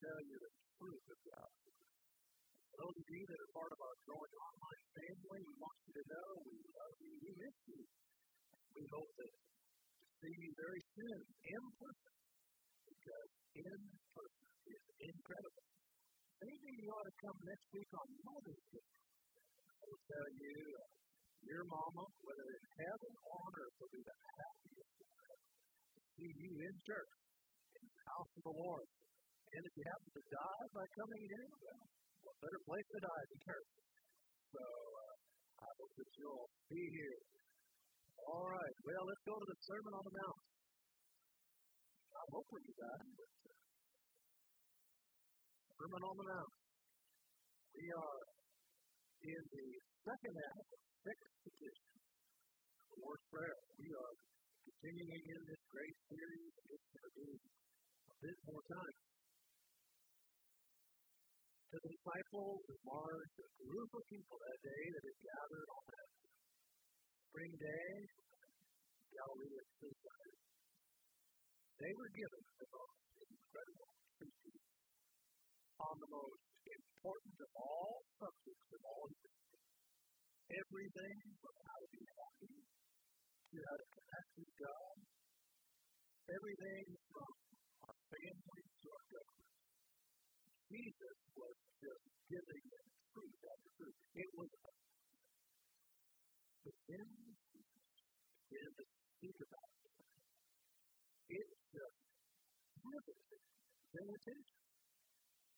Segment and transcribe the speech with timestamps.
[0.00, 1.50] Tell you the truth of God.
[2.80, 6.04] Those of you that are part of our growing online family, we want you to
[6.08, 7.82] know we love you, we miss you.
[8.72, 12.14] We hope that to see you very soon in person,
[12.88, 13.80] because in
[14.16, 15.66] person is incredible.
[16.40, 18.88] Maybe you ought to come next week on Mother's Day.
[18.88, 20.88] I will tell you, uh,
[21.44, 26.52] your mama, whether in heaven or on earth, will be the happiest to see you
[26.64, 27.12] in church,
[27.76, 28.88] in the house of the Lord.
[29.50, 31.82] And if you happen to die by coming in, well,
[32.22, 33.70] what better place to die than church?
[34.54, 35.14] So uh,
[35.58, 37.18] I hope that you'll be here.
[38.30, 40.40] All right, well, let's go to the Sermon on the Mount.
[42.14, 43.02] I'm hoping you die.
[43.10, 43.58] But, uh,
[45.74, 46.52] Sermon on the Mount.
[47.74, 48.20] We are
[49.24, 49.66] in the
[50.06, 53.56] second half of six petitions of the Lord's Prayer.
[53.82, 54.14] We are
[54.62, 56.52] continuing in this great series.
[56.70, 59.09] It's going to be a bit more time.
[61.70, 62.78] To the disciples a
[63.62, 66.10] group of people that day that had gathered on that
[67.30, 67.90] spring day,
[69.14, 70.38] Galilee of Seaside,
[71.78, 74.58] they were given the most incredible teaching
[75.78, 79.62] on the most important of all subjects of all history.
[80.50, 84.96] Everything from how to be happy to how to connect with God,
[86.34, 86.84] everything
[87.14, 87.30] from
[87.86, 89.49] our family to our government.
[90.70, 93.98] Jesus was just giving them truth after truth.
[94.14, 94.50] It was
[96.62, 97.10] but then
[97.50, 99.98] began to speak about it.
[101.26, 101.98] It just
[102.86, 103.42] riveted
[103.90, 104.60] their attention.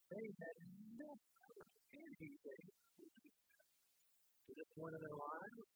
[0.09, 0.57] They had
[0.97, 2.65] never anything
[2.97, 5.69] to this point in their lives.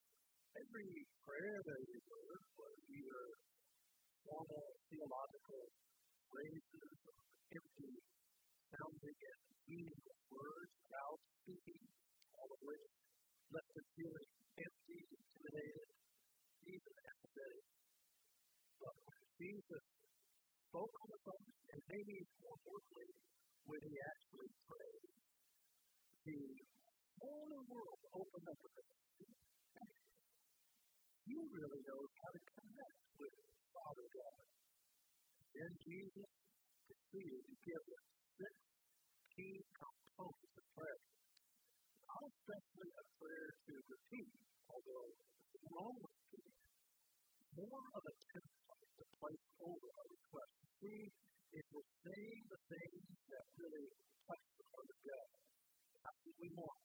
[0.57, 0.93] Every
[1.29, 3.25] prayer they heard was either
[4.25, 5.63] formal theological
[6.33, 7.21] phrases or
[7.53, 8.16] empty
[8.73, 11.85] sounding and meaningless words without speaking,
[12.35, 12.87] all of which
[13.53, 15.89] left them feeling empty, intimidated,
[16.67, 17.65] even apathetic.
[18.83, 19.85] But when Jesus
[20.67, 23.11] spoke on the phone, and maybe more importantly,
[23.67, 25.11] when he actually prayed,
[26.27, 26.41] the
[27.23, 29.31] whole world opened up to him.
[31.27, 33.35] He really knows how to connect with
[33.75, 34.43] Father God.
[35.55, 36.31] Then Jesus
[36.87, 38.16] proceeded to give them
[47.57, 50.55] More of a template to place over a request.
[50.77, 51.09] See,
[51.57, 53.89] if we're saying the things that really
[54.29, 55.29] touch the heart of God,
[56.05, 56.81] that's what we want.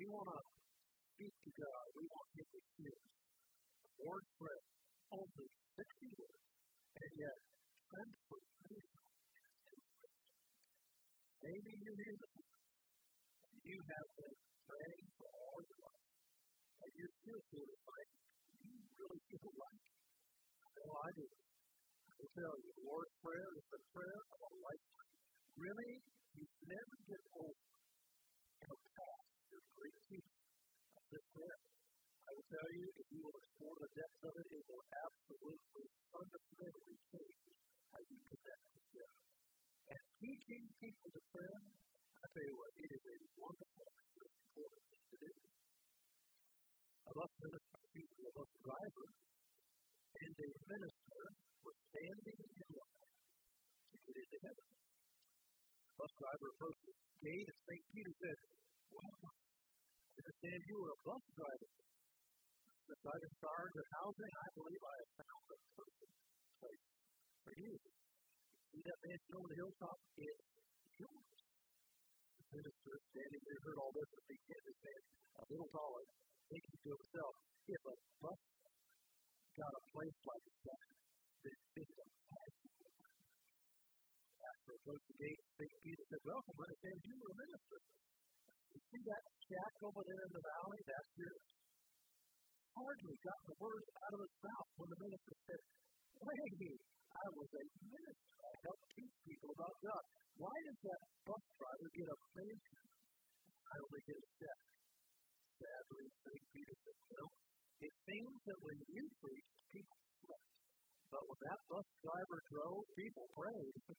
[0.00, 0.40] We want to
[1.12, 1.84] speak to God.
[1.92, 3.16] We want Him to hear us.
[3.98, 4.64] Word prayer,
[5.12, 6.44] only 60 words,
[6.96, 7.38] and yet
[7.88, 9.08] transformation
[11.38, 12.28] Maybe you hear the
[13.68, 16.08] you have been praying for all your life,
[16.80, 18.10] and you're still feeling like
[18.64, 19.97] you really feel like,
[20.86, 21.26] well, I do.
[21.26, 25.12] I tell you, the Lord's Prayer is the prayer of a lifetime.
[25.58, 25.92] Really,
[26.38, 27.66] you never get over
[28.62, 30.42] how past your great teaching
[30.98, 31.60] of this prayer.
[32.26, 35.86] I will tell you, if you will explore the depths of it, it will absolutely,
[36.12, 37.42] fundamentally change
[37.88, 39.14] how you connect with God.
[39.88, 41.54] And teaching people to pray,
[42.18, 45.32] I tell you what, it is a wonderful and important thing to do.
[47.08, 49.08] A bus minister, a bus driver,
[50.08, 51.22] and a minister
[51.64, 53.12] were standing in line
[53.92, 54.66] to get into heaven.
[54.68, 57.84] The bus driver approached the gate of St.
[57.92, 58.38] Peter said,
[58.88, 61.70] Well, I understand you were a bus driver.
[62.88, 66.14] Since been charged with housing, I believe I have found the perfect
[66.56, 66.84] place
[67.44, 67.72] for you.
[68.72, 69.98] See that mansion over the hilltop?
[70.16, 71.36] It's yours.
[72.38, 75.04] The minister standing there heard all this and began to stand
[75.36, 76.04] a little taller,
[76.48, 77.34] thinking to himself,
[77.68, 77.94] if a
[78.24, 78.40] bus
[79.58, 80.86] got a place like that,
[81.42, 82.06] then it's a
[84.88, 85.74] approached the gate, St.
[85.84, 87.78] Peter said, Welcome, understand you were a minister.
[88.72, 90.80] You see that shack over there in the valley?
[90.88, 91.48] That's yours.
[92.72, 95.60] Hardly got the words out of his mouth when the minister said,
[96.24, 98.32] Wait, I was a minister.
[98.48, 100.04] I helped teach people about God.
[100.40, 102.84] Why does that bus driver get a mansion?
[103.68, 104.58] I only get a check.
[105.58, 106.44] Sadly, St.
[106.48, 107.28] Peter said, Well,
[107.78, 110.50] it seems that when you preach, people slept.
[111.14, 113.74] But when that bus driver drove, people prayed.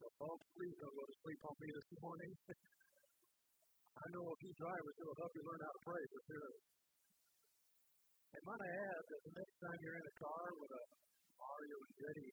[0.00, 2.32] so, folks, please don't go to sleep on me this morning.
[3.98, 6.52] I know a few drivers who will help you learn how to pray for sure.
[8.28, 10.84] And might I add that the next time you're in a car with a
[11.36, 12.28] Mario and Andretti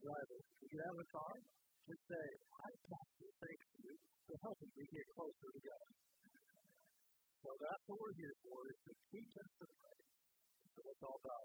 [0.00, 1.34] driver, you get out of the car,
[1.86, 2.26] just say,
[2.58, 3.92] I pastor thank you
[4.26, 6.09] for helping me get closer to God.
[7.40, 10.00] So that's what we're here for, is to teach us to pray.
[10.76, 11.44] So it's all about.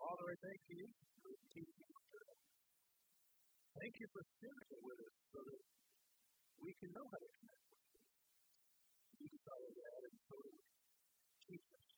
[0.00, 0.84] Father, I thank you
[1.20, 2.40] for teaching us.
[3.76, 5.60] Thank you for sharing it with us so that
[6.64, 8.00] we can know how to connect with you.
[9.20, 10.36] You desire that, and so
[11.52, 11.88] teach us.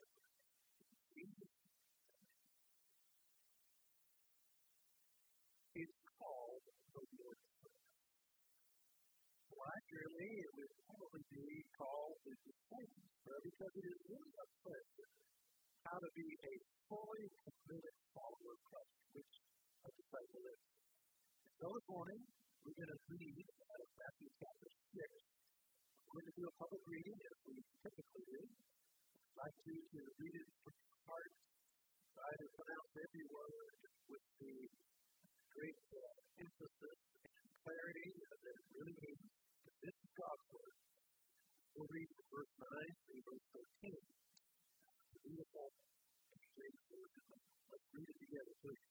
[5.78, 7.46] It's called the Lord's
[9.46, 9.81] Prayer.
[9.92, 13.12] Well, it would probably be called the Disciples'
[13.44, 15.04] because it is really a prayer
[15.84, 16.54] how to be a
[16.88, 19.34] fully committed follower of Christ, which
[19.84, 20.60] a disciple is.
[21.60, 22.24] So this morning,
[22.64, 25.12] we're going to read out of Matthew chapter 6.
[26.08, 27.54] We're going to do a public reading as we
[27.84, 28.42] typically do.
[28.48, 31.32] I'd like you to read it from your heart,
[32.16, 33.76] try to pronounce every word
[34.08, 34.56] with the
[35.52, 36.00] great uh,
[36.48, 36.98] emphasis
[37.28, 39.31] and clarity that it really means.
[40.22, 40.74] God's word.
[41.74, 43.46] We'll read verse 9 through verse
[43.82, 43.98] 13.
[45.22, 45.68] Beautiful
[46.62, 48.86] Let's read it together, please.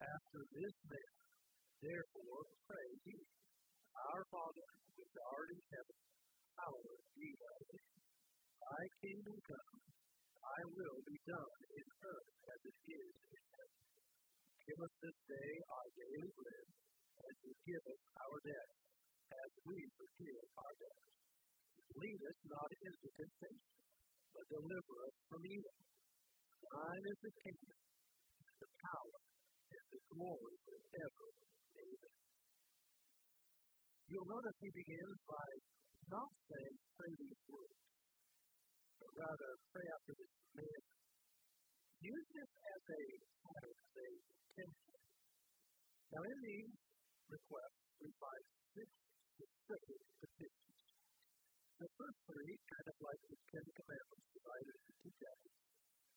[0.00, 1.24] After this manner,
[1.82, 3.16] therefore, pray ye,
[4.00, 5.98] Our Father, which art in heaven,
[6.56, 8.00] hallowed be thy name.
[8.64, 9.76] Thy kingdom come,
[10.40, 13.80] thy will be done in earth as it is in heaven.
[14.64, 16.66] Give us this day our daily bread,
[17.28, 18.79] and forgive us our debts,
[19.30, 21.10] as we forgive our debtors.
[21.90, 23.54] Lead us not into temptation,
[24.30, 25.76] but deliver us from evil.
[26.70, 27.80] Thine is the kingdom,
[28.62, 29.18] the power,
[29.74, 31.26] and the glory forever.
[31.74, 32.14] Amen.
[34.10, 35.48] You'll notice he begins by
[36.10, 37.78] not saying pray these words,
[38.98, 40.84] but rather pray after this command.
[42.00, 43.02] Use this as a
[43.44, 44.08] pattern, as a
[44.56, 45.06] template.
[46.10, 46.74] Now, in these
[47.30, 48.44] requests, we find
[48.74, 48.90] six
[49.40, 50.76] specific petitions.
[51.80, 55.58] The first three, kind of like the Ten Commandments divided into two chapters,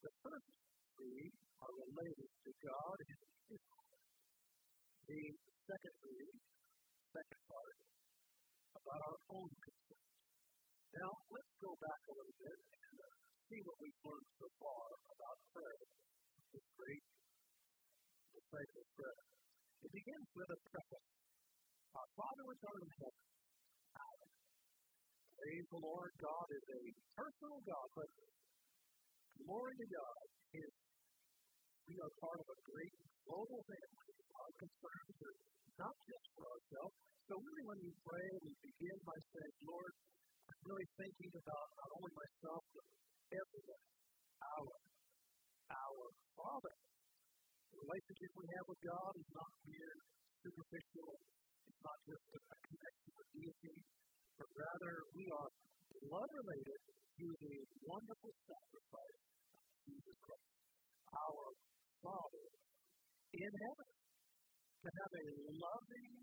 [0.03, 0.47] the first
[0.99, 1.25] three
[1.63, 3.63] are related to God and His
[5.07, 5.23] The
[5.63, 6.27] second three,
[7.15, 7.75] second part,
[8.75, 10.11] about our own concerns.
[10.93, 13.07] Now, let's go back a little bit and uh,
[13.47, 15.83] see what we've learned so far about prayer,
[16.51, 17.05] this great
[18.35, 19.23] disciple prayer.
[19.83, 21.22] It begins with a preface.
[21.93, 23.23] Our Father which art in heaven,
[25.43, 26.09] Praise the Lord.
[26.23, 26.81] God is a
[27.19, 28.09] personal God, but
[29.43, 30.23] glory to God
[30.55, 30.71] is
[31.83, 32.95] we are part of a great
[33.27, 34.09] global family.
[34.39, 35.37] Our concerns are
[35.83, 36.95] not just for ourselves.
[37.27, 39.93] So really when we pray, we begin by saying, Lord,
[40.47, 42.87] I'm really thinking about not only myself, but
[43.35, 43.83] everyone,
[44.47, 44.73] our,
[45.75, 46.03] our
[46.39, 46.75] Father.
[47.67, 49.95] The relationship we have with God is not mere
[50.39, 51.11] superficial.
[51.67, 53.75] It's not just a connection with deity,
[54.37, 55.49] but rather we are
[56.03, 57.55] blood related to the
[57.87, 59.19] wonderful sacrifice
[59.55, 60.51] of Jesus Christ,
[61.13, 61.45] our
[62.03, 62.47] Father
[63.33, 63.89] in heaven.
[64.83, 65.27] To have a
[65.63, 66.13] loving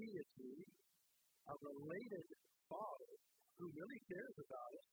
[0.00, 0.56] deity,
[1.44, 2.28] a related
[2.64, 3.12] Father
[3.60, 4.88] who really cares about us,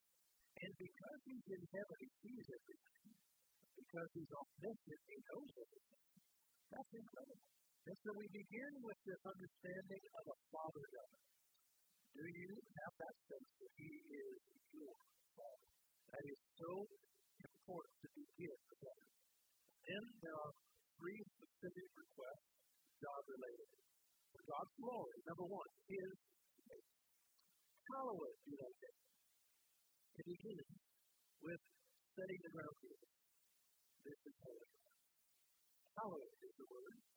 [0.59, 3.07] and because He's in heaven, He sees everything.
[3.71, 6.05] Because He's omniscient, He knows everything.
[6.75, 7.64] That's incredible.
[7.85, 11.17] And so we begin with this understanding of a Father God.
[12.17, 14.37] Do you have that sense that He is
[14.73, 14.97] your
[15.37, 15.69] Father?
[16.09, 16.73] That is so
[17.45, 19.05] important to begin with that.
[19.85, 20.53] Then there are
[20.97, 22.49] three specific requests
[23.05, 23.69] God related.
[24.33, 26.09] For God's glory, number one, His
[26.65, 26.89] name.
[27.85, 29.01] Hallowed be thy name.
[30.15, 30.69] It begins
[31.37, 31.61] with
[32.17, 33.13] setting the ground rules.
[34.09, 34.69] This is holy.
[36.01, 37.14] Hallowed is the word.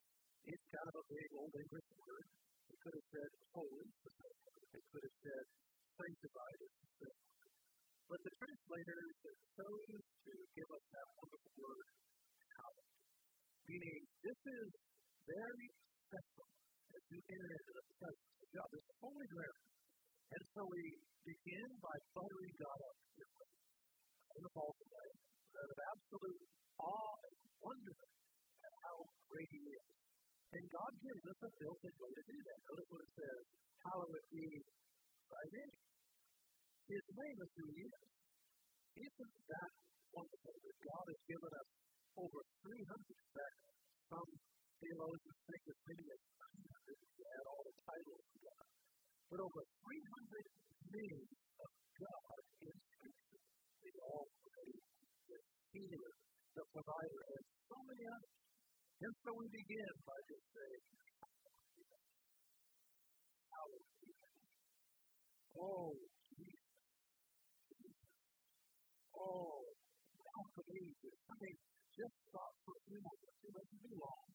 [0.48, 2.26] It's kind of a big old English word.
[2.72, 5.44] It could have said holy, it could have said
[5.92, 6.58] sanctified,
[8.08, 11.88] but the translators chose to give us that wonderful word,
[12.56, 12.92] hallowed.
[13.68, 14.68] Meaning, this is
[15.28, 15.68] very
[16.08, 16.48] special
[16.96, 18.68] as you enter into the presence of God.
[18.72, 19.60] This is holy ground.
[20.32, 20.82] And so we
[21.28, 26.40] begin by buttering God up in the altar out of absolute
[26.80, 28.12] awe and wonderment
[28.64, 28.96] at how
[29.28, 30.07] great He is.
[30.48, 32.58] And God gives us a built-in way to do that.
[32.68, 33.40] Notice what it says,
[33.84, 34.46] hallowed be
[35.28, 35.74] thy name.
[36.88, 38.08] His name is who He is.
[38.98, 39.72] Isn't that
[40.08, 41.68] wonderful that God has given us
[42.16, 43.54] over 300 that
[44.08, 44.30] some
[44.80, 48.66] theologians think as many as 900 to add all the titles of God.
[49.28, 50.48] But over 300
[50.88, 53.42] names of God in Scripture,
[53.84, 54.78] the Almighty,
[55.28, 55.38] the
[55.76, 56.14] Healer,
[56.56, 58.37] the Provider, and so many others.
[58.98, 60.82] And so we begin by just saying,
[65.58, 65.90] Oh,
[66.34, 66.58] Jesus.
[69.14, 69.58] Oh,
[70.18, 71.18] how courageous.
[71.30, 71.58] I mean,
[71.98, 73.38] just stop for a few moments.
[73.42, 74.26] It doesn't be long.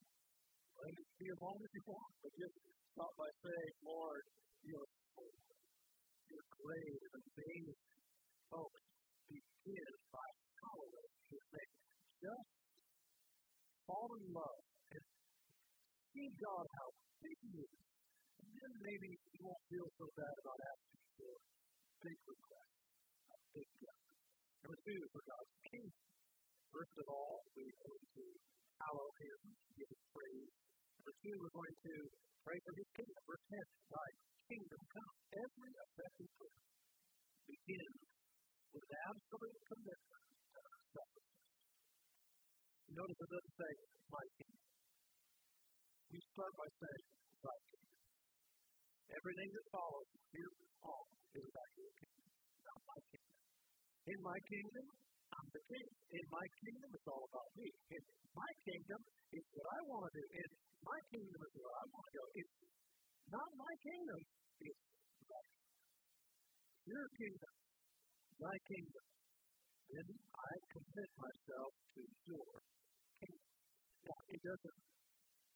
[0.80, 2.56] Let it be as long as you want, but just
[2.92, 4.24] stop by saying, Lord,
[4.64, 4.90] you're,
[6.28, 7.80] you're great and amazing.
[8.52, 8.80] Oh, Folks,
[9.28, 10.28] begin by
[10.60, 11.74] hallowing his name.
[12.20, 12.53] Just
[13.84, 14.60] fall in love
[14.92, 15.04] and
[16.12, 16.88] see God how
[17.20, 17.80] big he is.
[18.40, 21.32] And then maybe you won't feel so bad about asking for
[22.04, 22.80] big requests,
[23.32, 24.04] a big God.
[24.64, 26.04] Number two, for God's kingdom.
[26.72, 28.24] First of all, we're going to
[28.80, 29.38] hallow him,
[29.76, 30.52] give him praise.
[30.98, 31.94] Number two, we're going to
[32.42, 33.20] pray for his kingdom.
[33.28, 33.60] Verse 10,
[33.92, 34.08] thy
[34.48, 35.14] kingdom come.
[35.36, 36.64] Every effective prayer
[37.44, 38.00] begins
[38.72, 41.23] with an absolute commitment to selflessness.
[42.92, 43.72] Notice it doesn't say,
[44.12, 44.64] my kingdom.
[46.12, 47.06] We start by saying,
[47.40, 47.96] thy kingdom.
[49.14, 50.52] Everything that follows from here
[50.84, 52.28] on is about your kingdom,
[52.64, 53.34] not my kingdom.
[54.04, 54.86] In my kingdom,
[55.32, 55.88] I'm the king.
[56.12, 57.68] In my kingdom, it's all about me.
[57.88, 58.02] In
[58.36, 59.00] my kingdom,
[59.32, 60.24] it's what I want to do.
[60.44, 60.50] In
[60.84, 62.24] my kingdom is where I want to go.
[62.36, 62.54] It's
[63.32, 64.20] not my kingdom,
[64.60, 64.82] it's
[66.84, 67.54] Your kingdom,
[68.36, 69.04] my kingdom.
[69.88, 72.63] Then I commit myself to your.
[74.04, 74.78] Now, it doesn't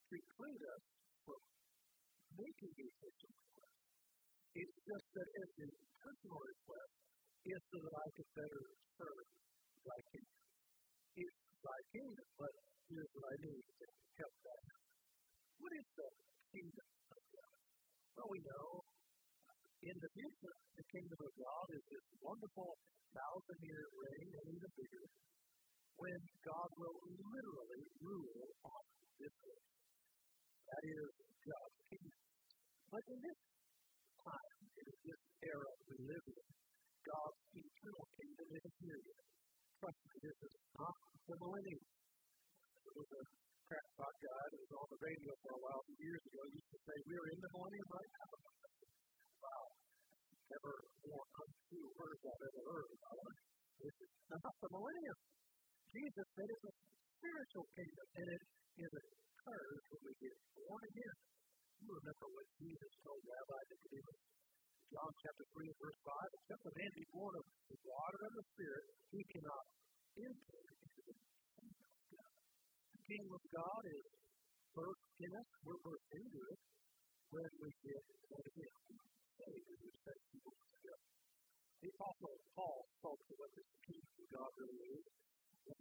[0.09, 0.83] preclude us
[1.21, 1.41] from
[2.33, 3.69] making these requests.
[4.57, 5.67] It's just that as a
[6.01, 6.93] personal request
[7.45, 8.63] is so that I can better
[8.97, 9.27] serve
[9.85, 10.39] thy kingdom.
[11.13, 12.53] It's thy kingdom, but
[12.89, 13.85] here's what I need to
[14.17, 14.63] help that.
[15.61, 16.09] What is the
[16.49, 17.57] kingdom of God?
[18.17, 22.71] Well, we know uh, in the future, the kingdom of God is this wonderful
[23.13, 25.05] thousand year reign and even bigger
[25.99, 28.83] when God will literally rule on
[29.19, 29.67] this earth.
[30.63, 31.11] That is
[31.43, 32.19] God's kingdom.
[32.87, 33.39] But in this
[34.23, 36.47] time, in this era we live in,
[37.03, 39.03] God's eternal kingdom is here.
[39.79, 40.95] Trust me, this is not
[41.27, 41.83] the millennium.
[41.83, 43.23] There was a
[43.67, 46.95] crackpot guy that was on the radio for a while years ago used to say,
[47.11, 48.31] We're in the millennium right now.
[50.49, 50.73] Never
[51.05, 52.89] more untrue words I've ever heard.
[53.79, 55.17] This is not the millennium.
[55.89, 56.73] Jesus said it's a
[57.17, 58.43] spiritual kingdom, and it,
[58.77, 61.17] it occurs when we get born again.
[61.81, 64.19] You remember what Jesus told Rabbi Nicodemus
[64.89, 68.35] John chapter 3 and verse 5, except a man be born of the water and
[68.41, 69.65] the Spirit, he cannot
[70.17, 71.15] enter into the
[71.57, 72.33] kingdom of God.
[72.89, 74.05] The kingdom of God is
[74.73, 76.59] birthed in us, we're birthed into it
[77.29, 78.77] when we get born again.
[79.39, 80.95] Saved, as a.
[81.79, 85.05] The Apostle Paul spoke to what this kingdom of God really is.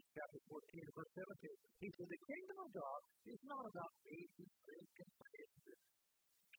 [0.09, 4.51] Chapter 14 verse 17, he said, The kingdom of God is not about meat and
[4.65, 5.79] drink and and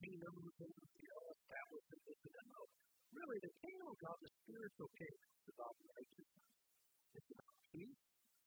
[0.00, 2.68] kingdoms and you know, establishing this and that.
[3.10, 6.46] Really, the kingdom of God, the spiritual kingdom, is about righteousness.
[7.10, 8.02] It's about peace.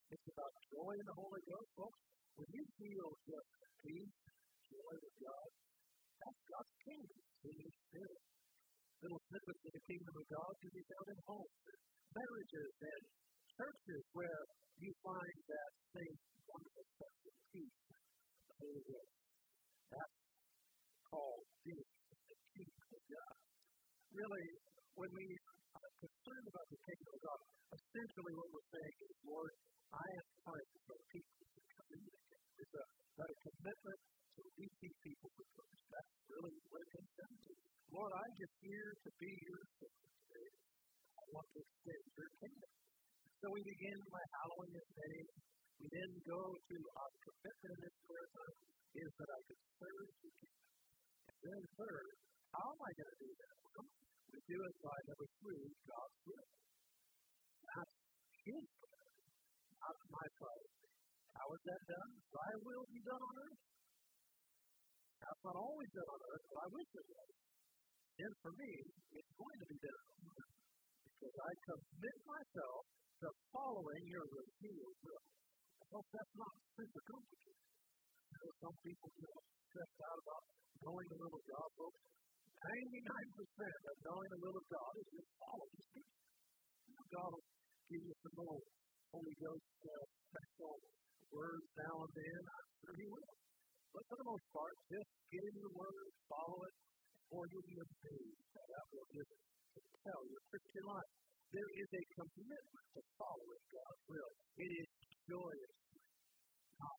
[0.08, 2.02] It's about joy in the Holy Ghost, folks.
[2.40, 3.50] When you feel just
[3.84, 4.16] peace,
[4.72, 5.50] joy with God,
[6.24, 8.22] that's God's kingdom in your spirit.
[9.04, 11.60] Little snippets of the kingdom of God can be found in homes,
[12.16, 13.04] marriages, and
[13.54, 14.42] churches where
[14.82, 16.16] you find that same
[16.50, 17.78] wonderful sense of peace,
[18.50, 19.14] the Holy Ghost.
[19.94, 20.18] That's
[21.10, 23.36] called being the kingdom of God.
[24.14, 24.48] Really,
[24.98, 25.28] when we
[25.78, 27.40] are concerned about the kingdom of God,
[27.74, 29.54] essentially what we're saying is, Lord,
[29.94, 32.54] I am praying for people to come into the kingdom.
[32.58, 32.86] It's a,
[33.22, 34.00] that a commitment
[34.34, 35.86] to reaching people for Christ.
[35.94, 37.52] That's really what it comes down to.
[37.94, 40.50] Lord, I'm just here to be your servant today.
[41.14, 42.74] I want to extend your kingdom.
[43.44, 45.28] So we begin by hallowing his name.
[45.76, 48.48] We then go to our commitment in this prayer
[49.04, 50.52] is that I can serve your kingdom.
[51.44, 52.08] Then third,
[52.56, 53.56] how am I going to do that?
[53.68, 53.88] Well,
[54.32, 56.50] we do it by number three, God's will.
[57.68, 57.96] That's
[58.48, 59.12] His prayer,
[59.76, 60.68] not my prayer.
[61.36, 62.12] How is that done?
[62.32, 63.62] Thy will be done on earth.
[65.20, 67.32] It's not always done on earth, but I wish it was.
[68.24, 68.72] And for me,
[69.20, 70.56] it's going to be done on earth
[71.04, 75.24] because I commit myself to following your revealed will.
[75.80, 77.64] I hope that's not super complicated.
[77.64, 79.32] You know, some people get
[79.64, 80.44] stressed out about
[80.84, 82.04] knowing the will of God, folks.
[82.64, 86.24] 99% of knowing the will of God is just following Scripture.
[87.14, 87.48] God will
[87.88, 88.62] give you some little
[89.16, 90.74] Holy Ghost uh, special
[91.32, 92.42] words now and then.
[92.44, 93.36] I'm sure He will.
[93.94, 96.76] But for the most part, just get in your word, follow it,
[97.32, 99.32] or you'll be amazed at that will just
[100.04, 101.14] tell your Christian life.
[101.54, 104.32] There is a commitment to following God's will.
[104.58, 104.90] It is
[105.30, 105.76] joyous,
[106.82, 106.98] not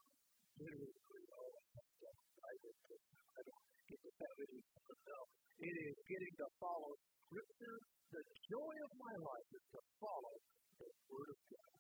[0.62, 4.36] literally, oh, I don't get to have
[5.10, 5.18] no.
[5.58, 6.94] It is getting to follow
[7.26, 7.78] Scripture.
[8.14, 10.34] The joy of my life is to follow
[10.78, 11.74] the Word of God.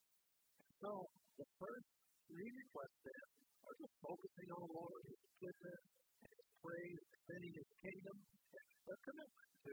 [0.82, 0.90] So,
[1.38, 1.88] the first
[2.26, 3.26] three requests then
[3.70, 5.82] are just focusing on the Lord, His goodness,
[6.26, 9.72] His praise, extending His kingdom, and a commitment to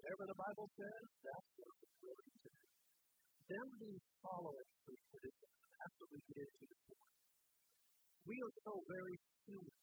[0.00, 2.64] whatever the Bible says, that's what we're willing to do.
[3.52, 3.90] Then we
[4.24, 5.48] follow it through tradition.
[5.76, 7.20] That's what we get into this morning.
[8.24, 9.76] We are so very human.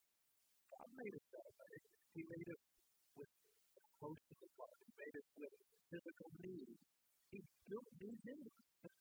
[0.73, 1.73] God made us that way.
[2.17, 2.63] He made us
[3.13, 3.31] with
[3.77, 4.77] emotions of love.
[4.81, 5.53] He made us with
[5.85, 6.81] physical needs.
[7.29, 8.93] He built these in us.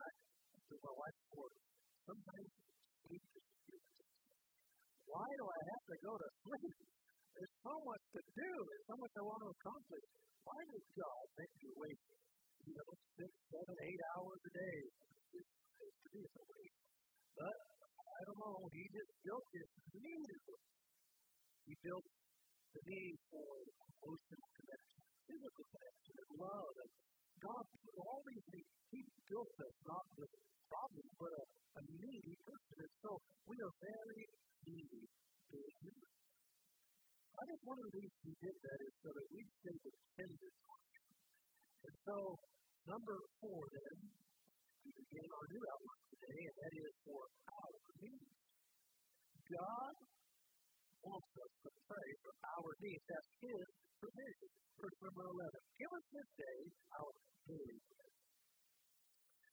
[0.00, 0.08] I,
[0.64, 1.56] to my wife's work,
[2.08, 2.50] sometimes
[5.04, 7.03] Why do I have to go to sleep?
[7.34, 8.50] There's so much to do.
[8.62, 10.06] There's so much I want to accomplish.
[10.46, 11.98] Why does God make you wait,
[12.62, 14.78] you know, six, seven, eight hours a day?
[15.34, 16.82] It's, to be a waste.
[17.34, 18.58] But I don't know.
[18.70, 20.30] He just built this need.
[21.66, 26.74] He built the need for emotional connection, physical connection, and love.
[26.86, 26.92] And
[27.42, 28.68] God put all these things.
[28.94, 30.32] He built us not with
[30.70, 32.76] problems, but a, a needy person.
[32.78, 33.10] And so
[33.50, 34.22] we are very
[34.70, 35.02] needy
[35.50, 36.23] being human.
[37.34, 40.56] I think one of the reasons he did that is so that we stay dependent
[40.70, 41.06] on him.
[41.84, 42.16] And so,
[42.86, 43.96] number four then,
[44.84, 47.72] we begin our new outline today, and that is for our
[48.04, 48.34] needs.
[49.44, 49.94] God
[51.04, 53.04] wants us to pray for our needs.
[53.04, 53.66] That's His
[54.00, 54.50] provision.
[54.78, 55.80] Verse number 11.
[55.80, 56.58] Give us this day
[56.96, 57.12] our
[57.44, 58.12] daily bread.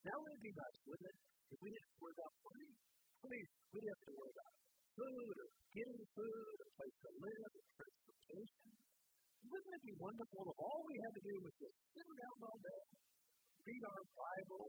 [0.01, 1.17] Now, it would be nice, wouldn't it,
[1.51, 2.69] if we didn't worry about money?
[3.21, 4.53] Please, we have to worry about
[4.97, 7.50] food or getting food, a place to live,
[8.31, 8.71] transportation.
[9.51, 12.59] Wouldn't it be wonderful if all we had to do was just sit around all
[12.61, 12.83] day,
[13.67, 14.67] read our Bible,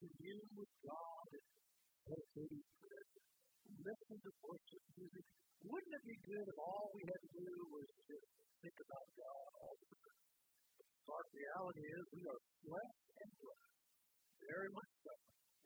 [0.00, 1.28] commune with God,
[2.08, 3.06] meditate in prayer,
[3.84, 5.26] listen to worship music?
[5.60, 8.26] Wouldn't it be good if all we had to do was just
[8.64, 10.24] think about God all the time?
[11.10, 13.70] The reality is we are flesh and blood,
[14.40, 15.14] very much so,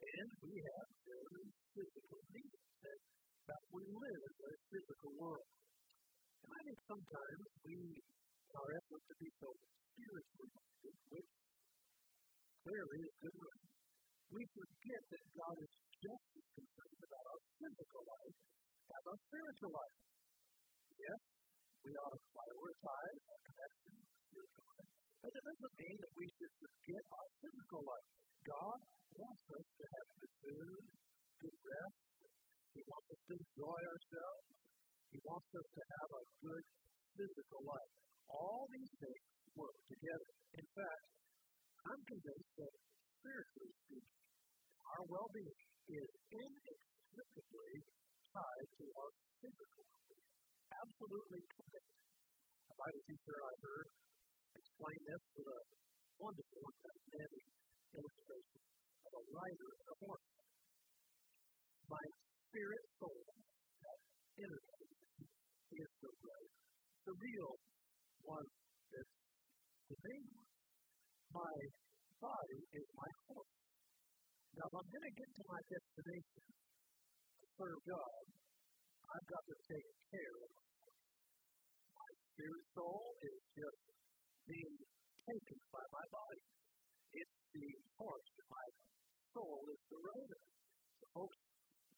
[0.03, 2.65] and we have very physical needs
[3.45, 5.49] that we live in a physical world.
[6.45, 7.77] And I think sometimes we,
[8.53, 11.31] our effort to be so spiritually minded, which
[12.61, 13.65] clearly is good reason,
[14.29, 15.73] we forget that God is
[16.05, 18.37] just as concerned about our physical life
[18.93, 19.97] as our spiritual life.
[21.01, 21.21] Yes,
[21.81, 24.89] we ought to prioritize our connection to spiritual life,
[25.25, 28.09] but it doesn't mean that we should forget our physical life.
[28.45, 28.79] God
[29.17, 30.83] wants us to have good food,
[31.41, 31.97] good rest,
[32.77, 34.45] he wants us to enjoy ourselves.
[35.15, 36.65] He wants us to have a good
[37.15, 37.91] physical life.
[38.27, 39.23] All these things
[39.55, 40.31] work together.
[40.59, 41.03] In fact,
[41.87, 42.73] I'm convinced that
[43.23, 44.19] spiritually speaking,
[44.91, 45.55] our well being
[45.87, 47.75] is inextricably
[48.27, 50.27] tied to our physical well being.
[50.83, 51.95] Absolutely connected.
[52.67, 53.87] A Bible teacher I heard
[54.51, 55.61] explain this with a
[56.19, 57.47] wonderful and fascinating
[57.95, 58.61] illustration
[58.99, 60.27] of a rider and a horse.
[61.87, 62.03] My
[62.51, 63.23] spirit soul,
[63.79, 63.99] that
[65.75, 66.51] is the right.
[67.05, 67.51] The real
[68.23, 68.47] one
[68.91, 69.15] that's
[69.91, 70.49] the main one.
[71.35, 71.55] My
[72.23, 73.55] body is my horse.
[74.55, 78.23] Now, if I'm going to get to my destination to serve God,
[79.03, 80.51] I've got to take care of
[81.91, 83.81] my spirit soul is just
[84.47, 84.75] being
[85.27, 86.43] taken by my body.
[87.19, 87.67] It's the
[87.99, 88.29] horse.
[88.47, 88.67] My
[89.35, 90.41] soul is the rider.
[90.99, 91.39] So, folks,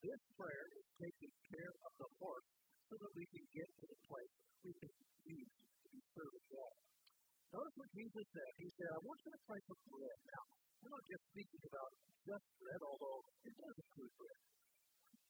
[0.02, 2.50] this prayer is taking care of the horse
[2.88, 4.92] so that we can get to the place we can
[5.28, 5.52] use
[5.84, 6.76] to be serving God.
[7.52, 8.52] Notice what Jesus said.
[8.60, 10.18] He said, I want you to pray for bread.
[10.28, 10.44] Now,
[10.84, 11.90] we're not just speaking about
[12.28, 14.40] just bread, although it does include bread.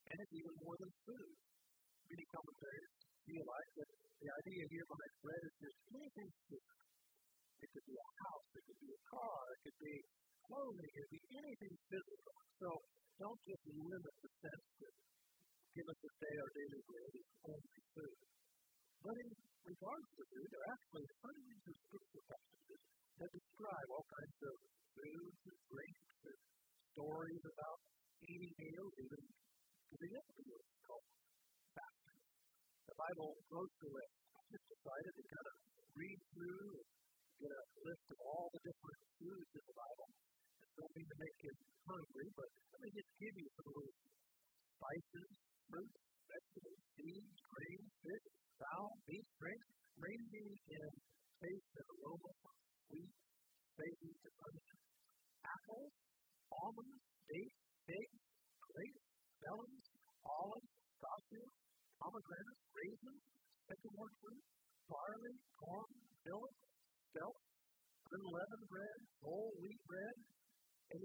[0.08, 1.34] And it's even more than food.
[2.08, 2.94] Many commentators
[3.28, 5.56] feel like that the idea here behind bread is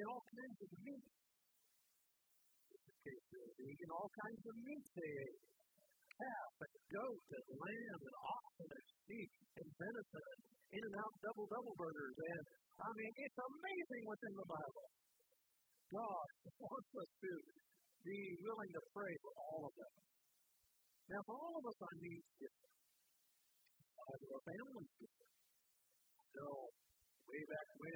[0.03, 1.07] then all kinds of meat.
[3.07, 5.43] Vegan, all kinds of meat they ate.
[6.19, 9.31] Calf and goat and lamb and oxen and sheep
[9.63, 10.41] and venison and
[10.75, 12.19] in and out double double burgers.
[12.19, 12.43] And
[12.83, 14.87] I mean, it's amazing what's in the Bible.
[15.95, 16.27] God
[16.67, 17.33] wants us to
[18.03, 19.95] be willing to pray for all of them.
[21.15, 22.75] Now, for all of us, our needs different.
[24.03, 25.31] Our families different.
[26.35, 26.45] So,
[27.23, 27.95] way back when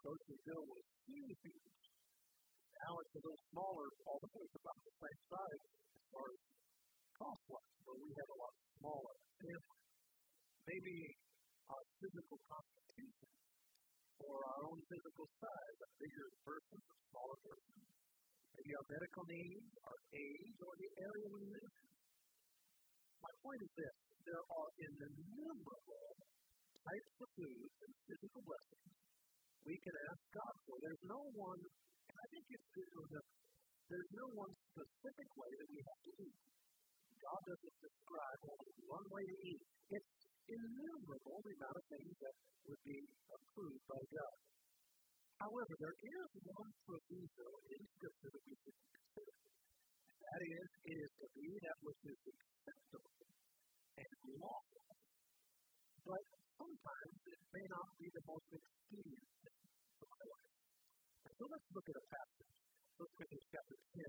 [0.00, 1.60] grocery bill was huge,
[2.80, 6.40] now it's a little smaller, although it's about the same size as far as
[7.20, 9.84] cost wise, but we have a lot smaller families.
[10.64, 10.96] Maybe
[11.68, 13.28] our physical constitution
[14.24, 17.76] or our own physical size, a bigger person, a smaller person.
[18.56, 21.88] Maybe our medical needs, our age, or the area we live in.
[23.20, 26.08] My point is this there are innumerable
[26.80, 29.00] types of foods and physical blessings
[29.64, 30.74] we can ask God for.
[30.80, 33.34] There's no one, and I think it's to remember,
[33.90, 36.38] there's no one specific way that we have to eat.
[37.20, 39.62] God doesn't describe only one way to eat.
[39.92, 40.14] It's
[40.48, 44.36] innumerable the amount of things that would be approved by God.
[45.40, 49.36] However, there is one proviso in Scripture that we should consider.
[49.40, 53.24] And that is, it is to be that which is acceptable
[54.00, 54.84] and lawful.
[56.04, 56.24] But
[56.60, 59.60] sometimes it may not be the most expedient thing
[59.96, 60.52] for my life.
[61.24, 62.54] And so let's look at a passage.
[63.00, 64.04] Look at chapter 10.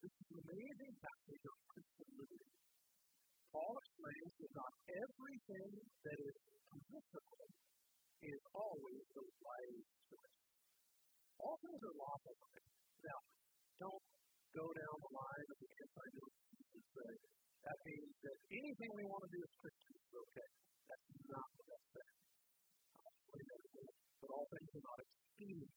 [0.00, 2.52] This is an amazing passage of Christian liberty.
[3.52, 6.36] Paul explains that not everything that is
[6.70, 7.48] permissible
[8.24, 10.40] is always the wise choice.
[11.44, 12.36] All things are lawful.
[13.04, 13.20] Now,
[13.80, 14.04] don't
[14.56, 17.12] go down the line of the anti-Christian and say
[17.68, 20.48] that means that anything we want to do as Christians is okay.
[20.90, 22.18] That's not what that's saying.
[24.20, 25.72] But all things are not expedient.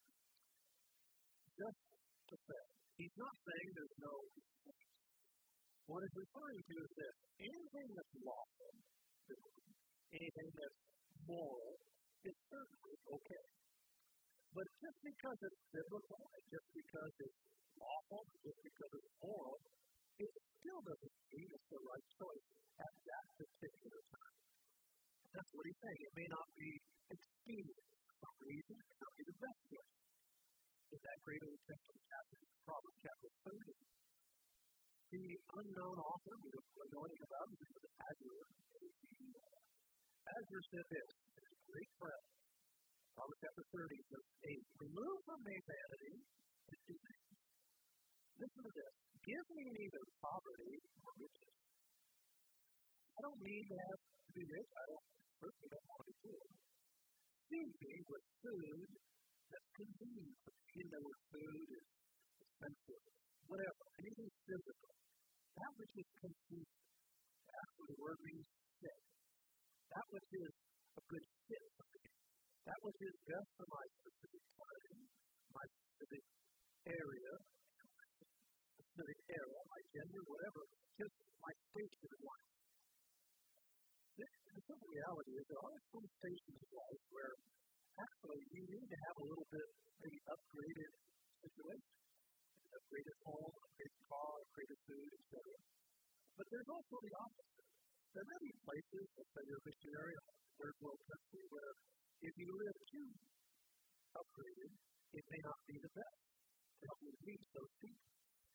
[1.54, 1.80] Just
[2.34, 2.62] to say,
[2.98, 4.14] he's not saying there's no
[5.84, 8.72] what it's referring to is this anything that's lawful,
[10.16, 10.80] anything that's
[11.28, 11.76] moral,
[12.24, 13.44] is certainly okay.
[14.56, 17.40] But just because it's biblical, and just because it's
[17.76, 19.60] lawful, just because it's moral,
[20.24, 22.46] it still doesn't mean it's the right choice
[22.80, 24.53] at that particular time.
[25.34, 26.02] That's what he's saying.
[26.06, 26.70] It may not be
[27.10, 29.94] expedient for some reason, it may not be the best choice.
[30.94, 33.74] In that great Old Testament passage, Proverbs chapter 30,
[35.10, 35.26] the
[35.58, 38.38] unknown author we don't know anything about him is Agur.
[40.38, 42.24] Agur said this, his great friend,
[43.18, 47.26] Proverbs chapter 30, verse 8, remove from me vanity and deceit.
[48.38, 48.92] Listen to this.
[49.18, 51.54] Give me neither poverty nor riches.
[53.14, 54.70] I don't need to have to be rich.
[54.74, 55.06] I don't
[55.44, 56.44] certainly don't want to be poor.
[57.52, 57.68] Feed
[58.08, 58.88] with food
[59.52, 60.36] that's convenient.
[60.74, 61.86] You know where food is
[62.40, 63.04] expensive.
[63.44, 63.84] Whatever.
[64.00, 64.92] Anything physical.
[65.54, 66.72] That which is complete.
[67.44, 68.48] That's what the word means
[68.80, 69.00] fit.
[69.92, 70.52] That which is
[70.96, 72.04] a good fit for me.
[72.64, 74.96] That which is just for my specific time,
[75.52, 76.24] my specific
[76.88, 77.32] area,
[78.80, 80.62] specific era, my gender, whatever,
[80.96, 82.53] just my station in life.
[84.14, 84.26] The,
[84.64, 87.34] simple reality is there are some stations in life where
[87.98, 90.92] actually you need to have a little bit maybe upgraded
[91.42, 91.94] situation
[92.74, 95.34] upgraded home, upgraded car, upgraded food, etc.
[96.34, 97.68] But there's also the opposite.
[98.14, 100.24] There are many places, let's say you're a missionary in
[100.58, 101.72] third world country, where
[102.22, 103.08] if you live too
[104.14, 104.70] upgraded,
[105.14, 108.06] it may not be the best to help you reach those people.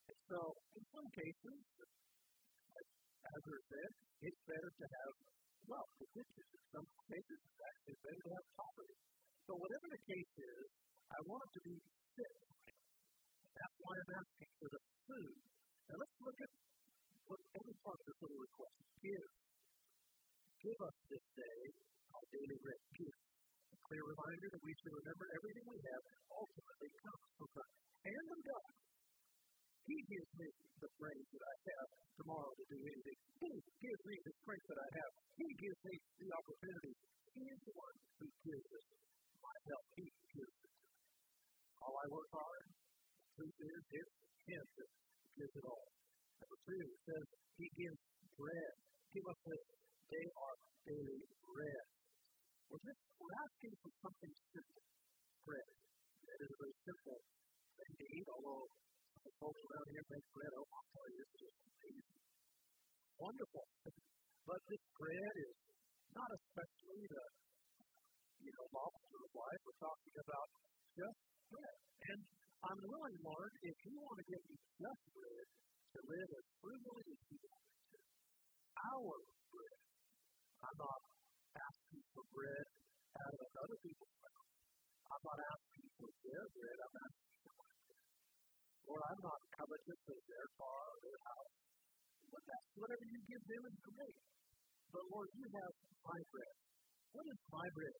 [0.07, 0.39] And so,
[0.79, 1.59] in some cases,
[2.71, 2.89] like
[3.27, 3.91] Agur said,
[4.23, 5.13] it's better to have
[5.69, 6.47] wealth, riches.
[6.49, 8.97] In some cases, it's actually better to have poverty.
[9.45, 10.65] So, whatever the case is,
[11.09, 11.75] I want it to be
[12.17, 12.49] fit
[13.59, 15.35] that's why I'm asking for the food.
[15.91, 16.51] Now let's look at
[17.27, 18.77] what every part of this little request.
[19.03, 19.27] Give.
[20.63, 21.59] Give us this day
[22.15, 22.81] our daily bread.
[22.95, 23.17] Give.
[23.69, 27.65] A clear reminder that we should remember everything we have ultimately comes from the
[28.07, 28.71] hand of God.
[29.87, 30.47] He gives me
[30.79, 31.89] the brains that I have
[32.19, 33.19] tomorrow to do anything.
[33.39, 35.11] He gives me the strength that I have.
[35.39, 36.93] He gives me the opportunity.
[37.35, 38.87] He is the one who gives us
[39.39, 39.85] my help.
[39.95, 40.73] He gives it.
[41.79, 44.15] All I work hard, the truth is, it's
[44.49, 44.89] Him that
[45.39, 45.87] gives it all.
[46.43, 48.01] Number two says, He gives
[48.35, 48.73] bread.
[49.15, 49.63] Give us this
[50.09, 51.85] day our daily bread.
[52.69, 54.83] We're just we're asking for something simple.
[55.41, 55.69] Bread.
[56.29, 57.19] That is a very simple
[57.79, 58.65] thing to eat, although
[59.39, 60.51] folks around here make bread.
[60.55, 62.21] Oh, I'll tell you, it's just amazing.
[63.19, 63.65] Wonderful.
[64.47, 65.55] But this bread is
[66.15, 67.25] not especially the,
[68.39, 69.61] you know, lobster of life.
[69.67, 70.47] We're talking about
[70.95, 71.19] just
[71.51, 71.77] bread.
[72.09, 72.19] And
[72.59, 75.47] I'm willing, Lord, if you want to give me just bread
[75.89, 77.99] to live as frugally as you want me to,
[78.79, 79.15] our
[79.51, 79.79] bread.
[80.59, 81.01] I'm not
[81.55, 82.67] asking for bread
[83.19, 84.53] out of other people's mouths.
[85.09, 86.77] I'm not asking for their bread.
[86.79, 87.28] I'm asking.
[88.87, 91.53] Lord, I'm not covetous of their car or their house.
[92.29, 94.19] But that's whatever you give them is great.
[94.93, 95.73] But Lord, you have
[96.05, 96.55] my bread.
[97.09, 97.97] What is my bread?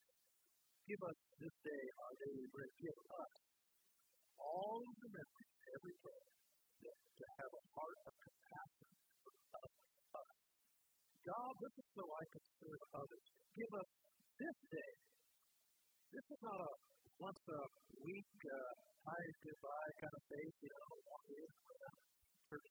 [0.86, 2.72] Give us this day our daily bread.
[2.82, 3.34] Give us
[4.40, 6.24] all of the memories every day
[6.80, 8.90] to have a heart of compassion
[9.22, 9.74] for us.
[11.30, 13.26] God, this is so I can serve others.
[13.54, 13.90] Give us
[14.40, 14.92] this day.
[16.10, 16.72] This is not a
[17.20, 17.62] once a
[18.00, 18.72] week, uh,
[19.04, 21.52] hi, goodbye kind of faith, you know, walk in,
[22.48, 22.68] church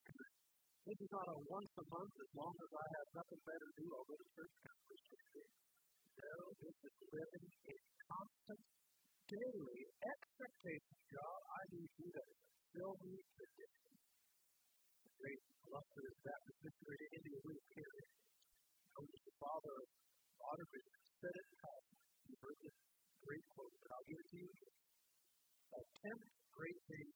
[0.89, 3.75] This is not a once a month, as long as I have nothing better to
[3.77, 4.53] do, I'll go to church
[4.89, 5.45] Christianity.
[6.17, 6.33] No,
[6.65, 8.61] this is living in constant,
[9.29, 9.81] daily
[10.17, 10.97] expectation.
[11.13, 12.23] God, I need you to
[12.73, 13.69] fill me today.
[13.69, 18.05] The great illustrious Baptist missionary to India, William Carey,
[18.97, 19.87] known as the father of
[20.41, 21.77] modern vision, said it how
[22.25, 22.77] you heard this
[23.25, 24.51] great quote, but I'll give to you.
[25.69, 27.15] Attempt great things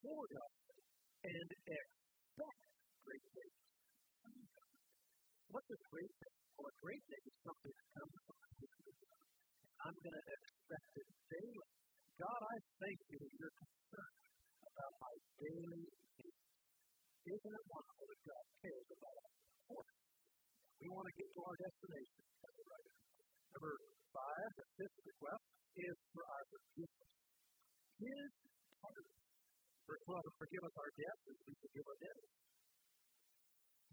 [0.00, 0.52] for God
[1.24, 2.60] and expect
[3.04, 3.58] great things.
[5.50, 6.36] What's a great thing?
[6.58, 8.44] Well, a great thing is something that comes from.
[9.84, 11.68] I'm going to expect it daily.
[12.16, 14.18] God, I thank you that you're concerned
[14.64, 16.40] about my daily needs.
[17.24, 19.34] Isn't it wonderful that God cares about us?
[20.80, 23.03] We want to get to our destination.
[23.54, 23.78] Number
[24.10, 25.46] five, the fifth request
[25.78, 27.14] is for our forgiveness.
[28.02, 28.30] His
[28.82, 29.06] heart.
[29.86, 32.34] Verse 12, forgive us our debts as we forgive our debtors.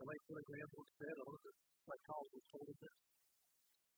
[0.02, 1.54] The late Billy Graham book said, a little
[1.86, 2.98] psychologist told us this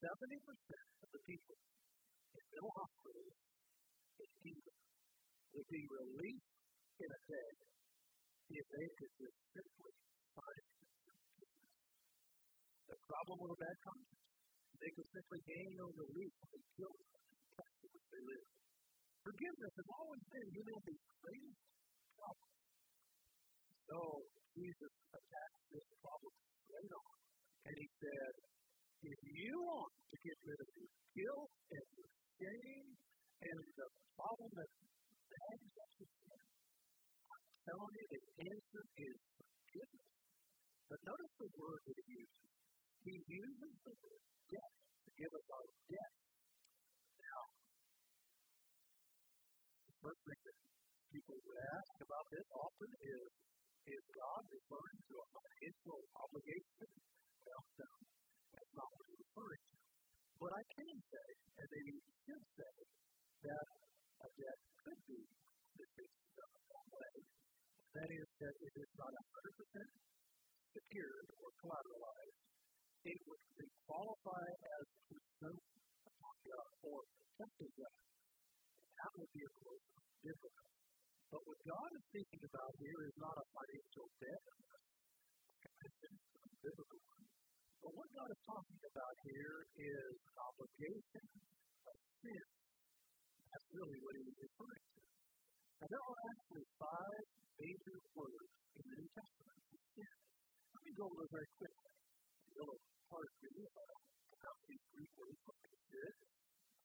[0.03, 3.35] 70% of the people in mental hospitals
[4.19, 4.83] in England
[5.55, 6.51] would be released
[6.99, 7.51] in a day
[8.51, 9.93] if they could just simply
[10.35, 10.65] find.
[12.83, 14.32] The problem with a bad conscience
[14.83, 18.47] they could simply gain no relief from the guilt in which they live.
[19.23, 21.63] Forgiveness has always been humanity's greatest
[22.19, 22.51] problem.
[23.87, 23.99] So
[24.59, 26.33] Jesus attacked this problem
[26.67, 27.15] straight on,
[27.63, 28.33] and he said,
[29.07, 32.09] if you want to get rid of your guilt and your
[32.43, 32.87] shame
[33.39, 33.87] and the
[34.19, 34.71] problem that
[35.31, 40.11] nags at you, I'm telling you the answer is forgiveness.
[40.91, 42.52] But notice the word that he uses.
[43.03, 44.71] He uses the word debt
[45.03, 46.13] to give us our debt.
[47.19, 47.41] Now,
[49.91, 50.57] the first thing that
[51.11, 53.27] people would ask about this often is
[53.83, 56.89] is God referring to a financial obligation?
[57.43, 57.91] Well, no,
[58.55, 59.77] that's not what he's referring to.
[60.39, 61.27] But I can say,
[61.59, 62.75] and maybe should say,
[63.43, 63.67] that
[64.23, 65.19] a debt could be
[65.75, 67.15] dismissed in one way.
[67.99, 69.91] That is, that it is not 100%
[70.71, 72.52] secured or collateralized
[73.03, 73.43] it would
[73.83, 76.99] qualify as presumption upon God or
[77.35, 77.97] tempting God.
[78.95, 79.85] That would be, of course,
[80.23, 80.71] difficult.
[81.27, 84.43] But what God is thinking about here is not a financial debt,
[85.67, 85.87] a
[86.63, 87.27] biblical one.
[87.83, 91.25] But what God is talking about here is an obligation
[91.83, 92.45] of sin.
[93.51, 95.03] That's really what he is referring to.
[95.83, 97.23] Now, there are actually five
[97.59, 100.15] major words in the New Testament for sin.
[100.71, 102.02] Let me go over very quickly.
[102.53, 102.77] You'll
[103.09, 106.13] hard for you about these Greek words I did.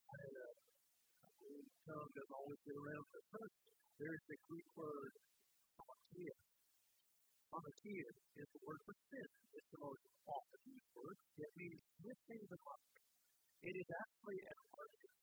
[0.08, 0.68] I, uh,
[1.84, 3.56] tongue doesn't always get around to first.
[4.00, 5.12] There's the Greek word
[5.76, 6.36] hamartia.
[7.52, 8.08] Hamartia
[8.40, 9.28] is the word for sin.
[9.28, 11.16] It's the most often used word.
[11.36, 12.88] It means missing the mark.
[13.68, 15.20] It is actually an argument.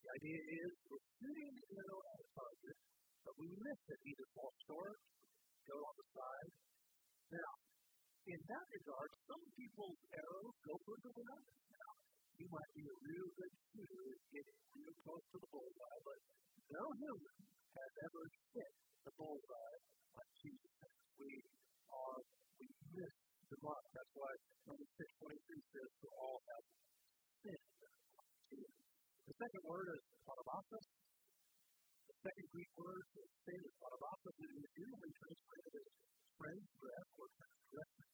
[0.00, 2.76] The idea is we're shooting the arrow at a target,
[3.28, 4.00] but we miss it.
[4.08, 4.96] Either fall short,
[5.68, 6.52] go on the side.
[7.36, 7.50] Now,
[8.30, 11.60] in that regard, some people's arrows go further than others.
[11.66, 11.90] Now,
[12.38, 16.18] you might be a real good shooter and get real close to the bullseye, but
[16.70, 17.38] no human
[17.74, 18.22] has ever
[18.54, 19.78] hit the bullseye
[20.14, 20.94] like Jesus has.
[21.18, 21.32] We
[21.90, 22.20] are,
[22.62, 23.14] we miss
[23.50, 23.84] the mark.
[23.98, 24.30] That's why
[24.62, 26.64] Romans 6 23 says to all have
[27.42, 27.66] sinned.
[29.26, 30.86] The second word is parabasis.
[32.06, 37.08] The second Greek word to sin is parabasis, and it is usually translated as transgress
[37.20, 38.06] or transgression.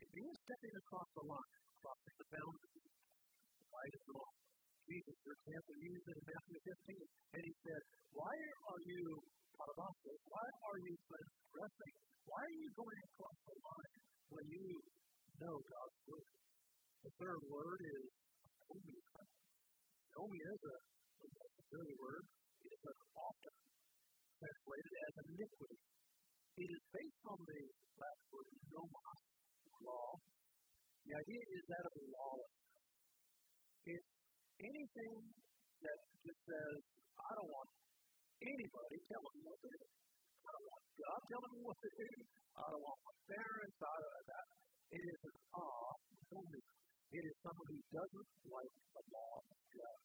[0.00, 1.52] It means stepping across the line,
[1.84, 2.80] crossing the boundary,
[3.68, 4.34] right and wrong.
[4.88, 7.82] Jesus, for example, used it in Matthew 15, and he said,
[8.16, 8.32] Why
[8.72, 9.04] are you,
[9.52, 11.94] parabasis, why are you transgressing?
[12.24, 14.00] Why are you going across the line
[14.32, 14.68] when you
[15.44, 16.32] know God's word?
[17.04, 18.04] The third word is
[18.64, 18.96] omi.
[20.18, 20.76] Omi is a,
[21.20, 22.24] a word.
[22.64, 23.54] It is often
[24.40, 25.78] translated as iniquity.
[26.58, 27.60] It is based on the
[28.02, 29.20] Latin word nomos,
[29.78, 30.10] law.
[31.06, 32.82] The idea is that of lawlessness.
[33.86, 34.10] It's
[34.58, 35.14] anything
[35.86, 36.78] that just says,
[37.14, 37.70] I don't want
[38.42, 39.86] anybody telling me what to do.
[39.86, 42.10] I don't want God telling me what to do.
[42.58, 43.78] I don't want my parents.
[43.78, 44.46] I don't that.
[44.98, 45.94] It is an ah.
[47.08, 49.98] It is someone who doesn't like the law of God.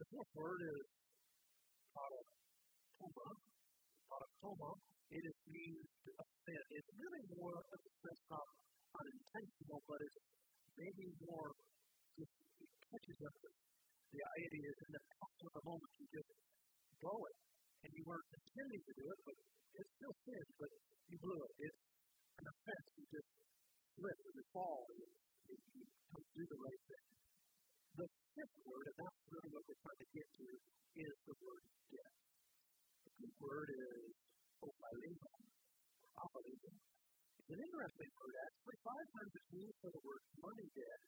[0.00, 0.84] The fourth word is
[1.92, 3.28] paraptoma.
[4.08, 4.70] Paraptoma.
[5.08, 6.66] It is to offend.
[6.68, 8.46] It's really more of a sense of
[8.92, 10.20] unintentional, but it's
[10.76, 11.48] maybe more
[12.18, 13.34] just it catches up
[14.08, 16.32] the idea is in the touch of the moment you just
[17.04, 17.36] blow it.
[17.84, 19.36] And you weren't intending to do it, but
[19.78, 20.70] it's still sin, but
[21.12, 21.52] you blew it.
[21.62, 21.82] It's
[22.40, 22.86] an offense.
[22.98, 23.30] You just
[23.94, 25.08] slip and you fall and you,
[25.76, 27.06] you don't do the right thing.
[28.02, 30.46] The fifth word, and that's really what we're trying to get to,
[30.98, 32.16] is the word death.
[33.06, 34.27] The Greek word is
[34.66, 35.30] opheilema.
[36.22, 36.72] Opheilema.
[37.38, 38.78] It's an interesting word, actually.
[38.84, 41.00] Five times it's used for the word money debt,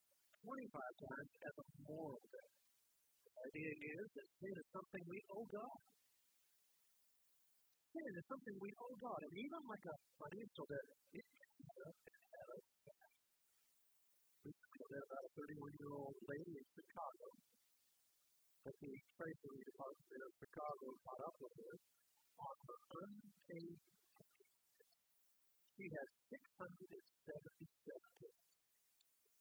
[0.47, 2.53] 25 times as a moral debt.
[3.25, 5.79] The idea is that sin is something we owe God
[7.91, 9.21] sin is something we owe God.
[9.27, 11.91] And even like a financial debt, it can I
[14.91, 17.29] about a 31 year old lady in Chicago
[18.67, 21.75] that the Treasury Department of Chicago caught up with her
[22.41, 23.77] on her unpaid
[25.77, 27.69] She has 677
[28.21, 28.41] kids.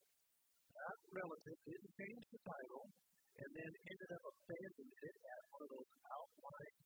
[0.78, 2.86] That relative didn't change the title
[3.34, 6.78] and then ended up abandoning it at one of those outlying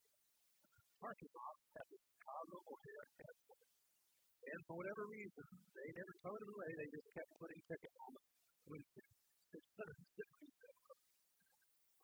[0.98, 3.66] parking lots at the Chicago O'Hare Airport.
[4.48, 6.70] And for whatever reason, they never towed it away.
[6.78, 8.22] They just kept putting tickets on the
[8.70, 9.18] windshield.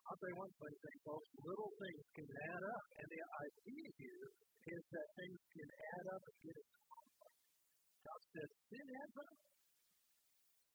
[0.04, 1.28] I'll you one funny thing, folks.
[1.40, 2.85] Little things can add up.
[3.00, 4.28] And the idea here
[4.64, 6.68] is that things can add up and get us
[8.04, 9.33] God says, sin adds up.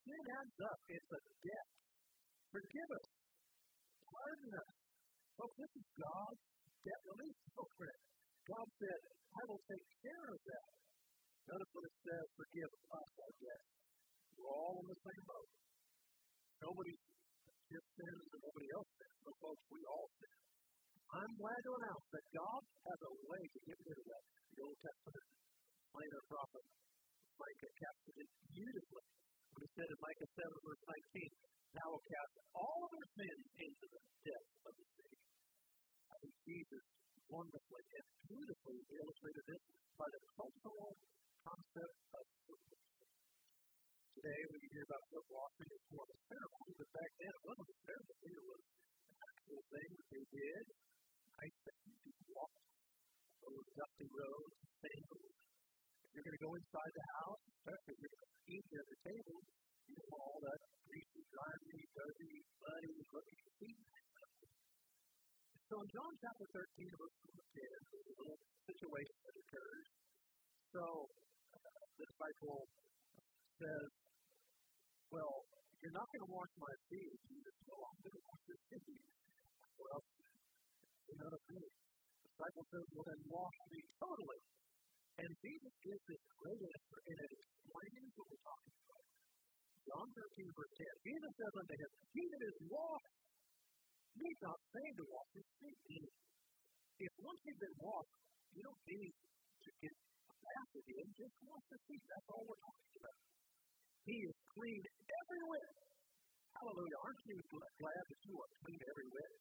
[0.02, 0.78] Sin adds up.
[0.90, 1.68] It's a debt.
[2.50, 3.06] Forgive us.
[4.10, 4.70] Pardon us.
[5.38, 6.42] Folks, this is God's
[6.84, 8.00] debt relief program.
[8.00, 10.70] Oh, God said, I will take care of that.
[11.50, 13.62] Notice what it says, forgive us our debt.
[14.34, 15.50] We're all in the same boat.
[16.60, 16.92] Nobody
[17.70, 19.16] just sins and nobody else sins.
[19.22, 20.36] But folks, we all sin.
[21.10, 24.24] I'm glad to announce that God has a way to get rid of that.
[24.54, 25.26] The Old Testament
[25.90, 26.64] minor prophet
[27.40, 29.06] Micah captured it beautifully
[29.50, 33.44] when he said in Micah 7, verse 19, Thou will cast all of their sins
[33.58, 35.29] into the depths of the sea.
[36.20, 36.84] I think Jesus
[37.32, 39.62] wonderfully and beautifully illustrated this
[39.96, 40.92] by the cultural
[41.40, 42.84] concept of football.
[44.20, 47.32] Today, when you hear about foot washing, it's more of a ceremony, but back then
[47.32, 48.32] it wasn't a ceremony.
[48.36, 48.62] It was
[49.00, 50.64] an actual thing that they did.
[51.40, 51.80] Nice thing.
[52.04, 52.60] People walked
[53.40, 55.34] those dusty roads, sandals,
[56.12, 58.98] you're going to go inside the house, especially if you're going to eat at the
[59.08, 59.38] table,
[59.88, 63.99] you know all that greasy, grimy, dirty, muddy looking feet.
[65.70, 66.66] So in John chapter 13,
[66.98, 69.86] verse 10, there's a little situation that occurs.
[70.74, 72.66] So uh, the disciple
[73.54, 73.88] says,
[75.14, 75.34] Well,
[75.78, 77.14] you're not going to wash my feet.
[77.22, 79.04] Jesus, well, I'm going to wash your feet.
[79.78, 80.02] Well,
[81.06, 81.70] you're not a feet.
[81.70, 84.40] The disciple says, Well, then wash me totally.
[85.22, 89.06] And Jesus gives this great answer, and it explains what we're talking about.
[89.86, 91.06] John 13, verse 10.
[91.14, 93.19] Jesus says unto him, He that is washed
[94.16, 96.10] need not say to wash his feet.
[97.00, 98.16] If once you've been washed,
[98.50, 102.04] you don't need to get a bath again, just wash your feet.
[102.10, 103.18] That's all we're talking about.
[104.04, 105.70] He is clean everywhere.
[106.50, 106.98] Hallelujah.
[107.00, 109.32] Aren't you glad that you are clean everywhere?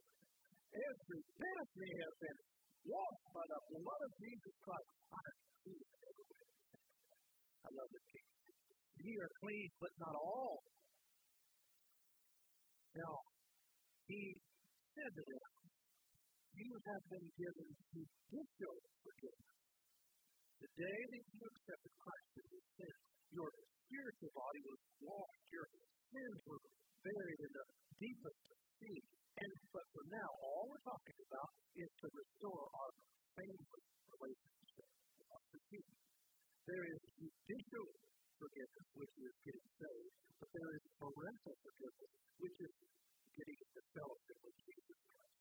[0.69, 2.39] Every bit of me has been
[2.85, 4.91] washed by the blood of Jesus Christ.
[7.59, 8.27] I love the king.
[8.99, 10.61] Ye are clean, but not all.
[12.95, 13.15] Now,
[14.07, 14.33] he
[14.99, 15.51] said to them,
[16.59, 19.59] You have been given judicial forgiveness.
[20.59, 22.95] The day that you accepted Christ as your sin,
[23.31, 23.49] your
[23.87, 25.67] spiritual body was washed, your
[26.11, 26.63] sins were
[26.99, 28.39] buried in the deepest
[28.75, 28.99] sea.
[29.39, 32.91] And but for now, all we're talking about is to restore our
[33.39, 33.67] family
[34.19, 36.03] relationship, with our forgiveness.
[36.67, 37.87] There is judicial
[38.35, 40.11] forgiveness, which is getting saved,
[40.43, 42.73] but there is parental forgiveness, which is
[43.37, 45.39] getting into fellowship with Jesus Christ.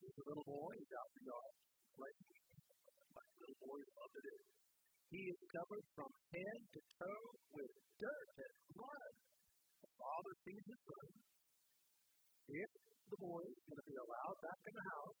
[0.00, 1.54] There's a little boy, he's out in the yard,
[1.96, 2.24] playing.
[3.10, 4.42] My little boy loved it.
[5.10, 9.12] He is covered from head to toe with dirt and mud.
[9.82, 11.08] The father sees his son.
[12.50, 12.70] If
[13.10, 15.20] the boy is going to be allowed back in the house,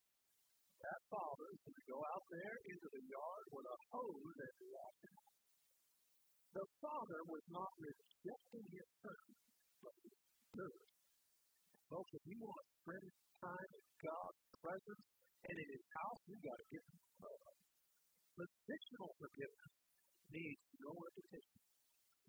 [0.80, 4.56] that father is going to go out there into the yard with a hose and
[4.70, 5.18] wash him.
[6.50, 9.39] The father was not rejecting his son.
[11.90, 13.06] Folks, if you want to spend
[13.42, 15.04] time in God's presence
[15.42, 17.00] and in his house, you've got to get him
[18.40, 19.74] Positional forgiveness
[20.30, 21.60] needs no repetition.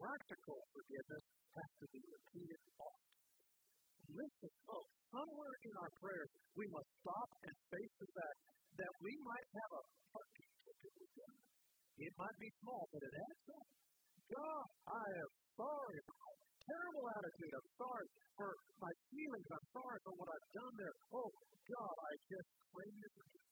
[0.01, 3.15] Practical forgiveness has to be repeated often.
[4.11, 8.39] Listen, folks, somewhere in our prayers, we must stop and face the fact
[8.81, 11.37] that we might have a parking ticket with God.
[12.01, 13.67] It might be small, but it adds up.
[14.35, 17.51] God, I am sorry my terrible attitude.
[17.51, 18.07] I'm sorry
[18.39, 18.49] for
[18.79, 19.47] my feelings.
[19.51, 20.95] I'm sorry for what I've done there.
[21.11, 21.29] Oh,
[21.67, 23.51] God, I just claim your forgiveness.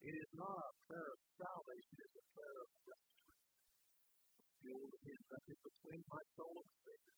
[0.00, 3.36] It is not a prayer of salvation, it's a prayer of restoration.
[4.60, 7.16] The old hymn, nothing between my soul and Savior.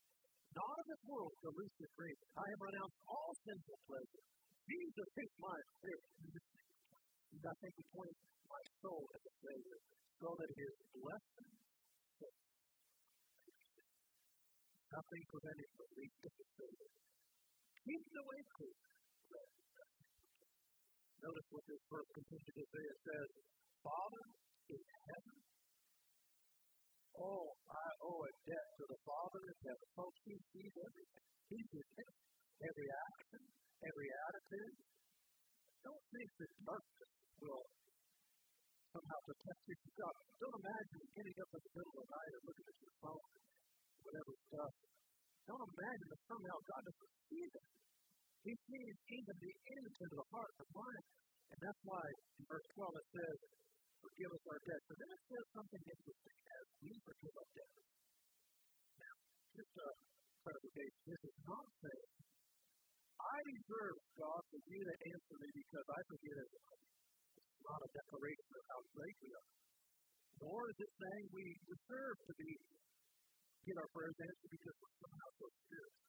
[0.52, 2.18] Not of this world, delusive dream.
[2.36, 4.24] I have renounced all sinful pleasure.
[4.68, 6.10] Jesus is my spirit.
[7.32, 8.14] Nothing between
[8.46, 9.78] my soul and the Savior,
[10.20, 11.50] so that his blessing
[14.92, 16.30] nothing preventing the least the.
[17.82, 18.78] Keep the way clear.
[21.22, 22.82] Notice what this verse continues to say.
[22.82, 23.28] It says,
[23.82, 24.24] Father
[24.70, 25.38] in heaven.
[27.12, 29.86] Oh, I owe a debt to the Father in heaven.
[29.94, 31.26] Folks, He sees everything.
[31.52, 31.88] He sees
[32.62, 33.42] every action,
[33.82, 34.76] every attitude.
[35.82, 37.12] Don't think that darkness
[37.42, 37.64] will
[38.94, 40.14] somehow protect you from God.
[40.42, 43.26] Don't imagine getting up in the middle of the night and looking at your phone,
[44.06, 44.72] whatever stuff.
[45.46, 47.68] Don't imagine that somehow God doesn't see that.
[48.42, 51.06] He sees even the into the heart, the mind.
[51.52, 52.04] And that's why
[52.38, 53.38] in verse 12 it says,
[54.02, 54.86] Forgive us our debts.
[54.90, 57.90] And then it says something interesting as we forgive our debtors.
[58.98, 59.14] Now,
[59.54, 59.88] just a
[60.42, 61.00] clarification.
[61.06, 62.10] This is not saying,
[63.22, 66.86] I deserve, God, for you to answer me because I forgive everybody.
[67.38, 69.50] It's not a declaration of how great we are.
[70.42, 72.50] Nor is it saying we deserve to be
[73.62, 76.02] get our prayers answered because we're somehow so spiritual.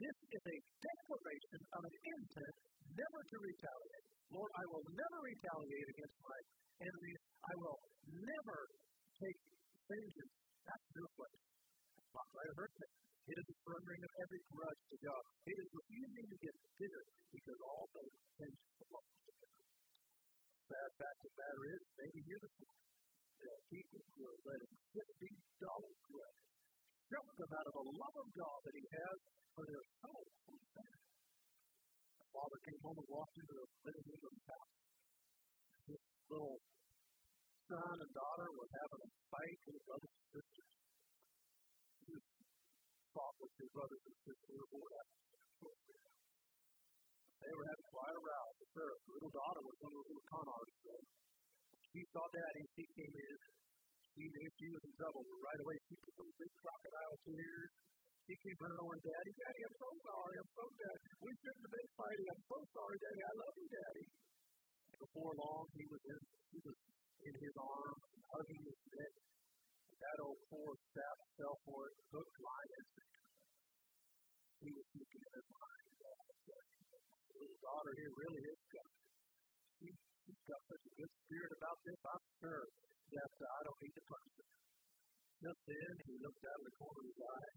[0.00, 2.56] This is a declaration of an intent
[2.96, 4.06] never to retaliate.
[4.32, 6.38] Lord, I will never retaliate against my
[6.80, 7.20] enemies.
[7.44, 8.58] I will never
[9.20, 9.38] take
[9.84, 10.34] vengeance.
[10.64, 11.42] That's your place.
[12.16, 12.72] Not try to hurt.
[13.22, 15.22] It is the surrendering of every grudge to God.
[15.46, 18.04] It is refusing to get bitter because all the
[18.40, 19.56] vengeance belongs to God.
[20.72, 24.74] Sad fact of the matter is, maybe you're the There are people who are letting
[24.90, 25.28] $50
[26.08, 26.51] grudge choke
[27.12, 29.16] them out of the love of God that He has
[29.52, 30.24] for their soul.
[30.32, 34.72] The father came home and walked into the living room of his house.
[35.92, 36.00] His
[36.32, 36.56] little
[37.68, 40.70] son and daughter were having a fight with his brothers and sisters.
[42.02, 42.16] He
[43.12, 45.12] fought with his brothers and sisters or whatever.
[47.42, 48.46] They were having quite a row.
[48.72, 51.04] The little daughter was one of those little con artists.
[51.92, 53.36] She saw daddy, she came in,
[54.12, 57.70] she knew she was in trouble, right away she took those big crocodile tears.
[58.22, 59.32] She came running to Daddy.
[59.34, 60.34] Daddy, I'm so sorry.
[60.38, 60.96] I'm so sad.
[61.24, 62.26] We shouldn't have been fighting.
[62.30, 63.22] I'm so sorry, Daddy.
[63.22, 64.04] I love you, Daddy.
[65.02, 66.18] Before long, he was in,
[66.54, 66.78] he was
[67.26, 69.12] in his arms, hugging his neck.
[70.02, 73.26] That old poor sap fell for it, hook, and sinker.
[74.62, 75.82] He was thinking in his mind,
[77.42, 78.92] little daughter here really is God.
[79.82, 81.98] She, she's got such a good spirit about this.
[82.06, 82.62] I'm sure
[83.12, 84.48] that uh, I don't need to her.
[85.42, 87.52] Just then, he looked out of the corner of his eye,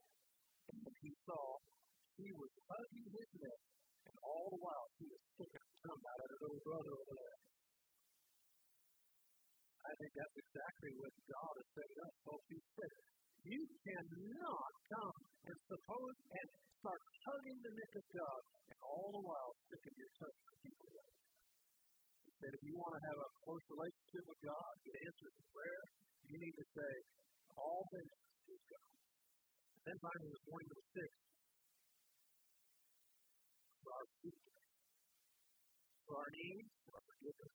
[0.73, 1.41] and he saw
[2.17, 3.61] she was hugging his neck,
[4.09, 7.13] and all the while she was sticking her tongue out at her little brother over
[7.13, 7.39] there.
[9.85, 12.47] I think that's exactly what God is setting up, folks.
[12.49, 12.93] He said,
[13.45, 16.47] you cannot come and suppose and
[16.81, 18.41] start hugging the neck of God,
[18.73, 20.89] and all the while sticking your tongue to people
[22.45, 25.81] that if you want to have a close relationship with God, get answers to prayer,
[26.29, 26.93] You need to say,
[27.57, 28.89] all vengeance is God.
[29.73, 31.09] And then finally, this morning, number six,
[33.81, 34.57] for our future,
[36.05, 37.53] for our needs, for our forgiveness,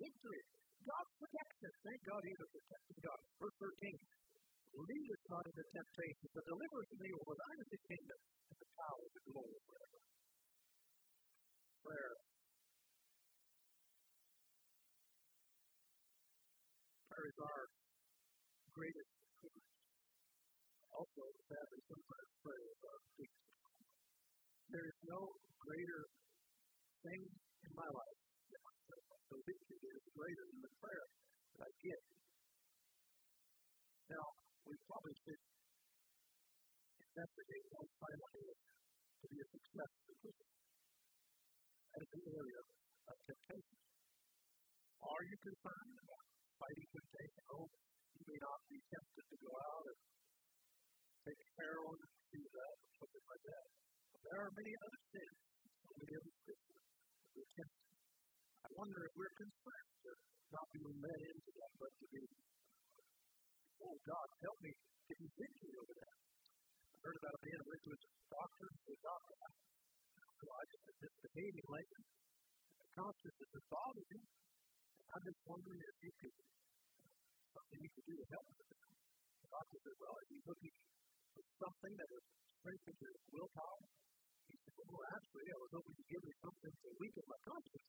[0.00, 0.42] victory,
[0.82, 1.70] God's protection.
[1.84, 3.20] Thank God He's a protecting God.
[3.36, 4.00] Verse 13.
[4.72, 7.22] Lead us not into temptation, but deliver us from evil.
[7.28, 9.98] For thine is the kingdom, and the power, and the glory forever.
[11.84, 12.31] Prayer.
[17.12, 17.62] Prayer is our
[18.72, 19.72] greatest privilege.
[20.96, 23.52] Also, sadly, sometimes prayer is our biggest
[24.72, 25.20] There is no
[25.60, 26.02] greater
[27.04, 27.20] thing
[27.68, 29.04] in my life than myself.
[29.28, 31.06] The is greater than the prayer
[31.52, 32.00] that I get.
[34.08, 34.26] Now,
[34.64, 35.42] we probably should
[37.12, 40.48] investigate one final area to be a success in.
[41.92, 42.60] That is the area
[43.04, 43.78] of temptation.
[45.04, 46.31] Are you concerned about
[46.62, 47.42] fighting temptation?
[47.50, 49.98] Oh, you may not be tempted to go out and
[51.26, 53.66] take heroin and do that or something like that.
[54.14, 56.58] But there are many other sins that we have that
[57.34, 57.90] we're tempted.
[58.62, 60.10] I wonder if we're concerned to
[60.54, 62.22] not be led into that, but to be
[63.82, 64.70] Oh, God, help me
[65.10, 66.18] get you victory over that.
[66.22, 69.50] I heard about a man who went to his doctor and said, Doctor, I,
[70.70, 72.02] just been misbehaving lately.
[72.78, 74.22] The conscience has bothered me.
[75.12, 76.36] And I'm just wondering if you could,
[77.52, 78.88] something you could do to help with that.
[79.44, 80.74] The doctor said, Well, are you looking
[81.36, 83.84] for something that would strengthen your willpower?
[84.48, 87.88] He said, Well, actually, I was hoping to give me something to weaken my conscience.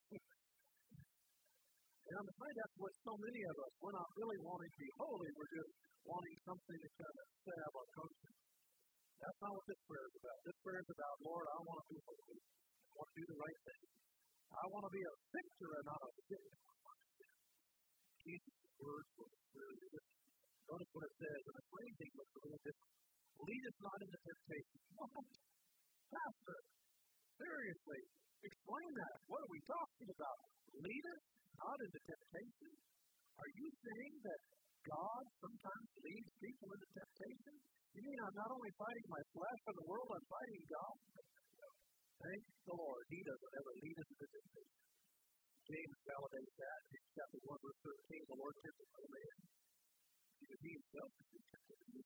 [2.04, 4.90] And I'm afraid that's what so many of us, we're not really wanting to be
[5.00, 5.72] holy, we're just
[6.04, 8.40] wanting something to kind of salve our conscience.
[9.16, 10.38] That's not what this prayer is about.
[10.44, 12.36] This prayer is about, Lord, I want to be holy.
[12.44, 13.82] I want to do the right thing.
[14.52, 16.73] I want to be a victor and not a victim.
[18.24, 20.06] Jesus' words were really good.
[20.64, 22.92] Notice what it says, and the phrasing was a little different.
[23.44, 24.78] Lead us not into temptation.
[24.96, 25.26] What?
[26.08, 26.58] Pastor,
[27.36, 28.00] seriously,
[28.40, 29.16] explain that.
[29.28, 30.40] What are we talking about?
[30.72, 31.22] Lead us
[31.60, 32.72] not into temptation?
[33.34, 34.40] Are you saying that
[34.88, 37.54] God sometimes leads people into temptation?
[37.92, 40.96] You mean I'm not only fighting my flesh or the world, I'm fighting God?
[42.24, 43.02] Thank the Lord.
[43.12, 44.93] He doesn't ever lead us into temptation.
[45.64, 48.20] James validates that in chapter 1, verse 13.
[48.28, 49.36] The Lord tempted no man.
[50.36, 52.04] Because he himself is tempted to you.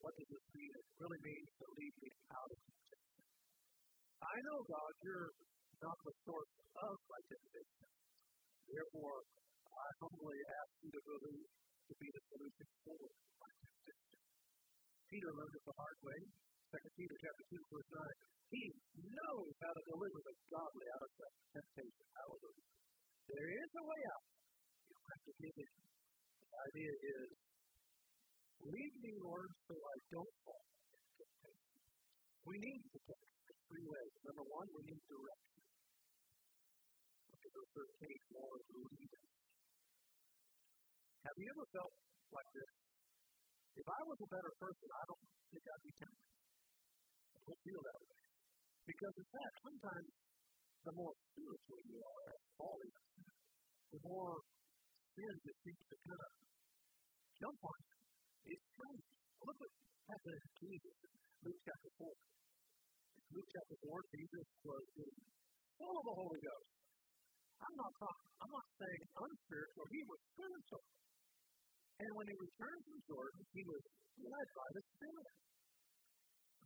[0.00, 0.72] What does this mean?
[0.72, 3.22] It really means to lead me out of temptation.
[4.24, 5.30] I know, God, you're
[5.84, 7.88] not the source of my temptation.
[8.72, 9.20] Therefore,
[9.68, 13.02] I humbly ask you to believe to be the solution for
[13.36, 14.16] my temptation.
[15.12, 16.20] Peter learned it the hard way.
[16.72, 18.32] 2 Peter chapter 2, verse 9.
[18.52, 18.68] He
[19.00, 21.10] knows how to deliver the godly out of
[21.56, 22.06] temptation.
[22.16, 22.68] Hallelujah.
[23.32, 24.24] There is a way out.
[24.88, 25.72] You don't have to give in.
[25.72, 27.28] The idea is
[28.68, 31.82] lead me, Lord, so I don't fall into temptation.
[32.46, 34.12] We need protection in three ways.
[34.22, 35.62] Number one, we need direction
[37.32, 39.26] Look at verse 13, more leaders.
[41.22, 41.94] Have you ever felt
[42.30, 42.72] like this?
[43.72, 46.30] If I was a better person, I don't think I'd be tempted.
[47.32, 48.20] I don't feel that way.
[48.86, 50.08] Because in fact, sometimes
[50.82, 52.94] the more spiritual you are at falling,
[53.90, 54.34] the more
[55.14, 56.32] sin just seems to kind of
[57.42, 58.01] jump on you.
[58.42, 59.04] It's strange.
[59.42, 59.72] Look what
[60.10, 61.12] happened to Jesus in
[61.46, 62.10] Luke chapter 4.
[62.10, 64.82] In Luke chapter 4, Jesus was
[65.78, 66.70] full of the Holy Ghost.
[67.62, 70.84] I'm not talking, I'm not saying unspiritual, he was spiritual.
[72.02, 73.82] And when he returned from Jordan, he was
[74.18, 75.32] led by the Spirit.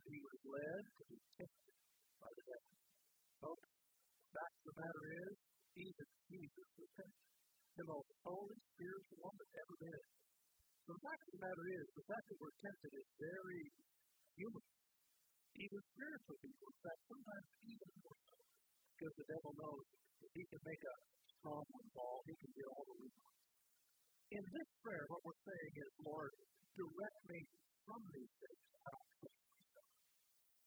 [0.07, 1.75] He was led to be tempted
[2.17, 2.73] by the devil.
[3.37, 5.33] Folks, the fact of the matter is,
[5.77, 7.27] even Jesus was tempted.
[7.77, 10.03] The most holy spiritual one that's ever been.
[10.87, 13.61] The fact of the matter is, the fact that we're tempted is very
[14.39, 14.65] human.
[15.59, 18.39] Even spiritual people, in fact, sometimes even more so.
[18.95, 19.83] Because the devil knows
[20.23, 20.95] if he can make a
[21.27, 23.43] strong one fall, he can get all the weak ones.
[24.31, 26.31] In this prayer, what we're saying is, Lord,
[26.79, 27.39] direct me
[27.83, 28.63] from these things.
[28.79, 29.43] I don't trust.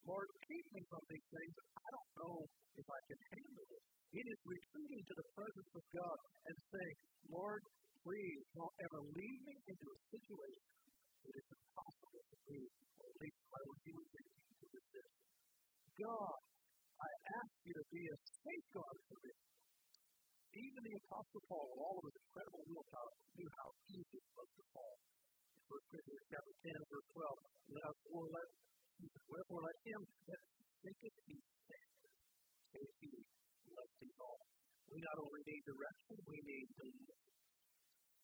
[0.04, 1.54] Lord, keep me from these things.
[1.80, 2.36] I don't know
[2.76, 3.82] if I can handle it.
[4.20, 6.96] It is retreating to the presence of God and saying,
[7.32, 7.62] Lord,
[8.00, 10.72] please don't ever lead me into a situation
[11.20, 12.60] that is impossible for me,
[12.96, 15.14] or at least I would be to resist.
[16.00, 16.38] God,
[16.96, 19.34] I ask you to be a safeguard for me.
[20.50, 24.50] Even the Apostle Paul, with all of his incredible willpower, knew how easy it was
[24.50, 24.96] to fall.
[25.54, 28.48] In 1 Corinthians chapter 10, verse 12, let us let,
[29.30, 30.42] wherefore let him that
[30.80, 32.12] thinketh he standeth
[32.74, 33.24] take heed
[33.76, 34.40] lest he fall.
[34.90, 37.39] We not only need direction, we need deliverance.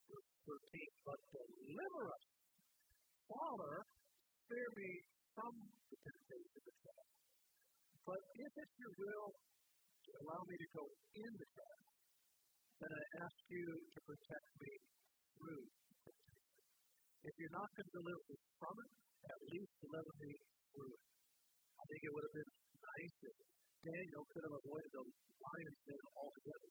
[0.07, 2.25] Verse 13, but deliver us.
[3.27, 3.75] Father,
[4.47, 4.91] spare me
[5.35, 5.53] from
[5.91, 7.07] the temptation of the trap.
[8.07, 11.81] But if it's your will to allow me to go in the trap,
[12.79, 14.73] then I ask you to protect me
[15.35, 15.63] through
[16.07, 16.39] temptation.
[17.27, 18.93] If you're not going to deliver me from it,
[19.27, 20.33] at least deliver me
[20.71, 21.03] through it.
[21.77, 23.37] I think it would have been nice if
[23.83, 26.71] Daniel could have avoided the lion's den altogether.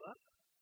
[0.00, 0.16] But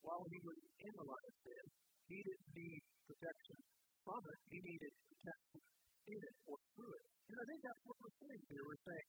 [0.05, 1.67] while he was in the lion's den,
[2.13, 3.59] he didn't need protection
[4.05, 5.61] from it, he needed protection
[6.05, 7.05] in it or through it.
[7.33, 8.65] And I think that's what we're saying here.
[8.69, 9.09] We're saying,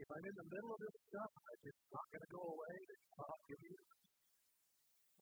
[0.00, 2.76] if I'm in the middle of this stuff, it's not going to go away,
[3.20, 3.70] God give me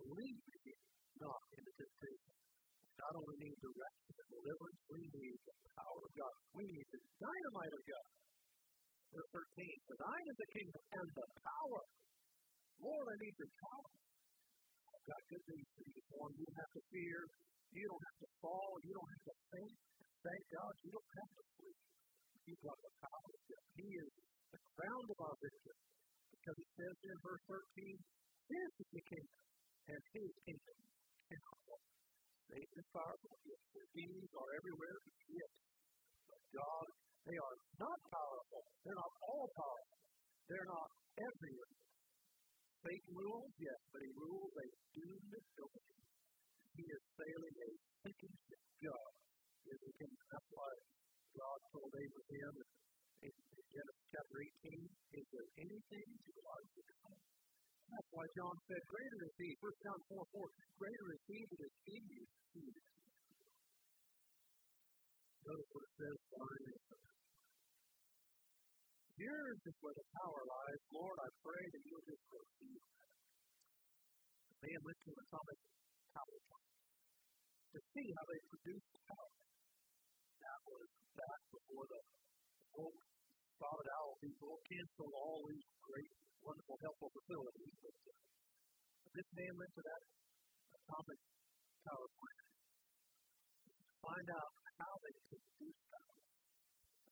[0.06, 0.72] lead me
[1.18, 2.34] not into temptation.
[2.78, 6.34] We not only need direction and deliverance, we need the power of God.
[6.54, 8.08] We need the dynamite of God.
[9.10, 11.82] Verse 13, For thine is the kingdom and the power.
[12.78, 13.90] Lord, I need your power.
[15.08, 16.02] Got good news for you.
[16.20, 17.18] One, you don't have to fear.
[17.72, 18.72] You don't have to fall.
[18.84, 19.76] You don't have to faint.
[20.20, 21.80] Thank God you don't have to flee.
[22.44, 23.66] You've got the power of God.
[23.72, 24.10] He is
[24.52, 25.80] the crown of our victory.
[26.28, 28.17] Because it says in verse 13,
[58.36, 62.02] John said, Greater is he, 1 John 4 4, greater is he that is in
[62.12, 62.24] you.
[65.48, 66.18] Notice what it says,
[69.18, 70.80] Yours is where the power lies.
[70.94, 72.80] Lord, I pray that you'll just proceed.
[74.46, 75.58] The man went to atomic
[76.14, 76.70] power plant
[77.74, 79.32] to see how they produced power.
[80.38, 80.86] That was
[81.18, 82.00] back before the
[82.78, 83.02] woke,
[83.58, 86.12] spotted owl people canceled all these great
[86.42, 87.74] wonderful, helpful facilities.
[87.82, 88.12] But uh,
[89.14, 90.02] this man went to that
[90.78, 91.20] atomic
[91.84, 92.48] power plant
[93.68, 96.18] to find out how they could produce power.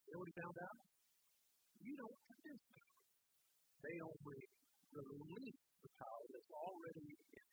[0.07, 0.79] You know what he found out?
[1.83, 3.01] You don't produce power.
[3.87, 4.43] They only
[4.97, 7.47] release the power that's already in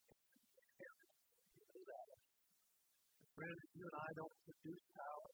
[0.74, 1.04] You know
[3.44, 5.30] you and I don't produce power.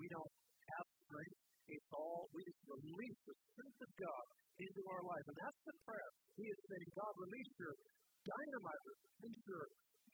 [0.00, 0.32] We don't
[0.72, 1.38] have strength.
[1.68, 4.31] It's all, we just release the strength of God
[4.62, 5.26] into our life.
[5.26, 6.10] And that's the prayer.
[6.38, 7.74] He is saying, God, release your
[8.22, 9.64] dynamite, release your,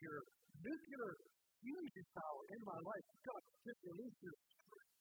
[0.01, 0.19] your
[0.65, 1.11] nuclear
[1.61, 3.05] fusion power in my life.
[3.29, 4.97] God, just release your strength.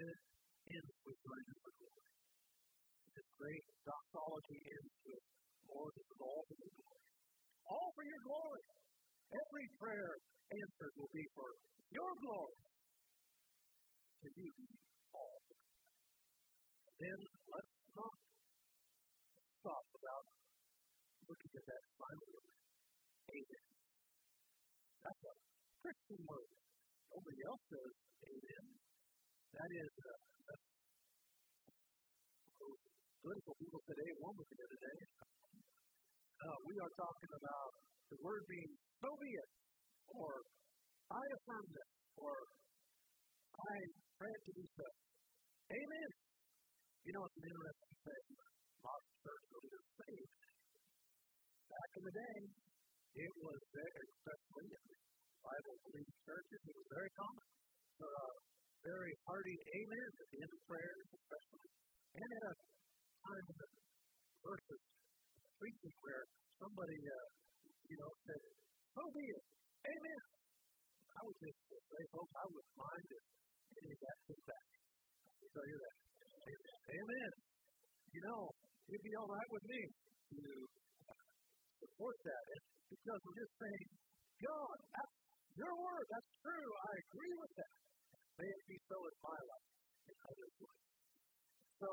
[0.00, 0.20] And it
[0.70, 2.10] ends with great glory.
[3.10, 5.24] This great doxology ends with,
[5.66, 7.04] Lord, this is all for your glory.
[7.70, 8.64] All for your glory.
[9.30, 10.12] Every prayer
[10.50, 11.50] answered will be for
[11.94, 12.58] your glory.
[14.20, 14.52] To you
[15.16, 15.40] all.
[17.00, 18.14] then let's not
[19.60, 20.26] stop without
[21.26, 22.52] looking at that final word.
[23.30, 23.66] Amen.
[25.00, 25.34] That's a
[25.80, 26.50] Christian word.
[27.10, 27.92] Nobody else says
[28.30, 28.64] amen.
[29.50, 30.66] That is uh, that's
[33.20, 35.00] political people today one with me today.
[36.40, 37.70] Uh, we are talking about
[38.08, 38.72] the word being
[39.02, 39.50] so be it,
[40.14, 40.30] or
[41.10, 42.34] I affirm this, or
[43.60, 43.74] I
[44.16, 44.88] pray it to be so.
[45.70, 46.29] Amen.
[47.00, 48.26] You know, an interesting thing.
[48.84, 50.14] Modern church leaders say
[51.70, 52.38] back in the day,
[53.10, 54.84] it was very, especially in
[55.40, 57.46] Bible believing churches, it was very common
[57.96, 58.28] for a
[58.84, 61.70] very hearty amen at the end of prayers, especially.
[62.20, 62.54] And at a
[63.24, 63.68] time in the
[64.44, 64.82] verses
[65.56, 66.24] preaching where
[66.60, 67.28] somebody, uh,
[67.88, 68.42] you know, said,
[68.92, 69.44] so be it.
[69.88, 70.20] Amen.
[71.16, 73.24] I would just say, folks, I wouldn't mind if
[73.72, 74.66] any of that came back.
[75.40, 76.09] I'll tell you that.
[76.40, 77.30] Amen.
[78.10, 78.40] You know,
[78.88, 80.40] it'd be all right with me to
[81.10, 81.22] uh,
[81.78, 82.44] support that.
[82.56, 82.70] Eh?
[82.90, 83.86] because we're just saying,
[84.42, 85.16] God, that's
[85.54, 86.06] your word.
[86.10, 86.70] That's true.
[86.74, 87.74] I agree with that.
[88.42, 89.70] May it be so in my life
[90.10, 90.90] and others' lives.
[91.78, 91.90] So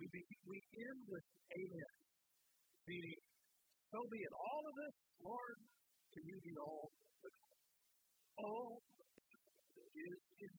[0.00, 1.92] we be, we end with Amen,
[2.88, 3.20] meaning,
[3.92, 4.32] so be it.
[4.32, 6.88] All of this, Lord, to you be all
[7.20, 7.30] the
[8.40, 8.80] all
[9.92, 10.52] is in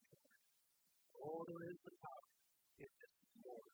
[1.17, 2.29] all there is the power
[2.77, 3.12] in this
[3.43, 3.71] Lord.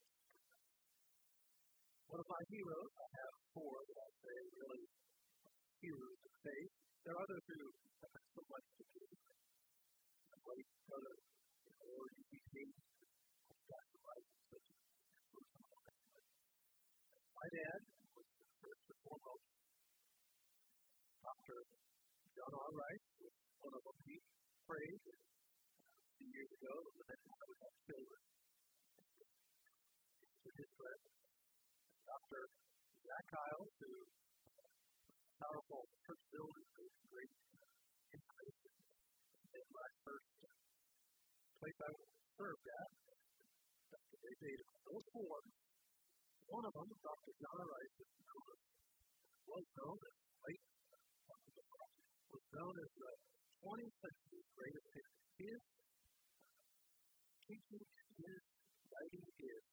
[2.09, 4.83] One of my heroes, I have four that I say really
[5.79, 6.71] heroes of faith.
[7.05, 7.61] There are others who
[8.01, 9.05] have so much to do.
[9.05, 12.53] My late brother, the Lord, UPC,
[13.69, 13.99] Dr.
[14.01, 14.77] Wright, such a
[17.29, 17.79] My dad
[18.17, 19.45] was first and foremost
[21.23, 21.57] Dr.
[22.35, 22.71] John R.
[22.73, 23.03] Wright,
[23.59, 24.15] one of them, he
[24.65, 26.73] prayed uh, a few years ago
[27.05, 28.38] that I would have children.
[30.59, 31.03] His friend,
[32.03, 32.41] Dr.
[32.99, 34.67] Jack Hyles, who uh,
[35.39, 36.63] powerful church builder,
[37.07, 37.63] great uh,
[38.11, 38.73] inspiration.
[39.55, 40.51] And my first uh,
[41.63, 41.91] place I
[42.35, 42.91] served at,
[44.19, 45.39] they dated those four.
[46.51, 47.31] One of them, Dr.
[47.39, 47.95] John Rice,
[49.47, 50.65] was known as late
[52.35, 53.11] was known as the
[53.63, 54.91] 20th century's greatest.
[55.39, 55.61] His
[57.47, 57.85] teaching,
[58.19, 58.43] his
[58.91, 59.68] writing is just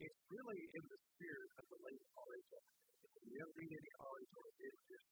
[0.00, 2.52] it's really in the spirit of the late R.H.
[3.04, 4.32] If you ever read any R.H.
[4.64, 5.08] it's just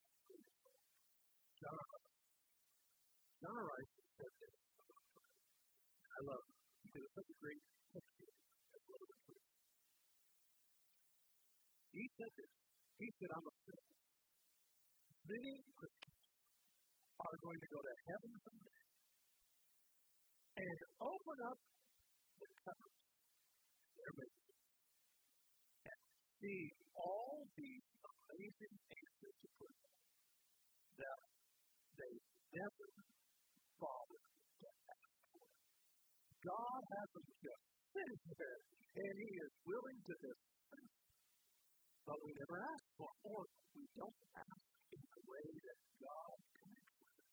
[1.60, 2.12] John Rice.
[3.44, 4.56] John Rice said this.
[6.08, 6.56] I love it
[6.88, 7.62] because it's such a great
[11.92, 12.52] He said this.
[12.96, 13.92] He said, I'm a sinner.
[15.28, 16.16] Many Christians
[17.18, 18.80] are going to go to heaven someday
[20.58, 21.58] and open up
[22.38, 24.47] the making and
[26.38, 26.62] see
[26.94, 29.90] all these amazing answers to prayer
[30.98, 31.20] that
[31.98, 32.14] they
[32.54, 32.88] never
[33.78, 34.28] bothered
[34.62, 35.46] to ask for.
[36.38, 38.62] God has sitting there,
[38.98, 40.98] and He is willing to dispense
[42.08, 43.44] but we never ask for or
[43.76, 44.64] we don't ask
[44.96, 47.28] in the way that God connects with it.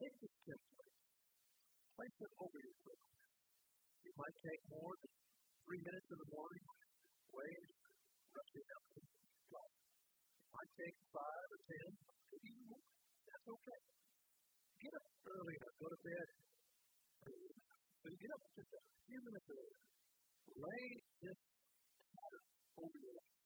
[0.00, 0.96] Take this template,
[1.92, 3.08] place it over your prayer.
[4.08, 5.12] It might take more than
[5.68, 6.64] three minutes in the morning,
[7.32, 7.62] wait,
[8.36, 8.86] rush it out,
[9.48, 9.60] go.
[9.60, 11.88] It might take five or ten,
[12.32, 12.84] maybe more.
[13.28, 13.80] That's okay.
[14.82, 16.28] Get up early enough, go to bed
[18.12, 19.78] you get up just a few minutes early.
[20.52, 20.86] Lay
[21.24, 21.38] this
[22.12, 23.40] pattern over your life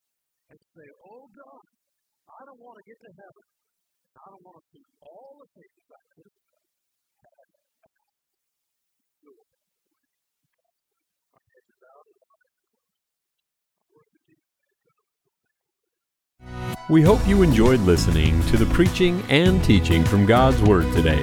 [0.51, 1.65] and say, Oh God,
[2.27, 3.47] I don't want to get to heaven.
[4.17, 6.43] I don't want to see all the things I could have
[7.31, 7.47] had.
[16.89, 21.19] We hope you enjoyed listening to the preaching and teaching from God's Word today.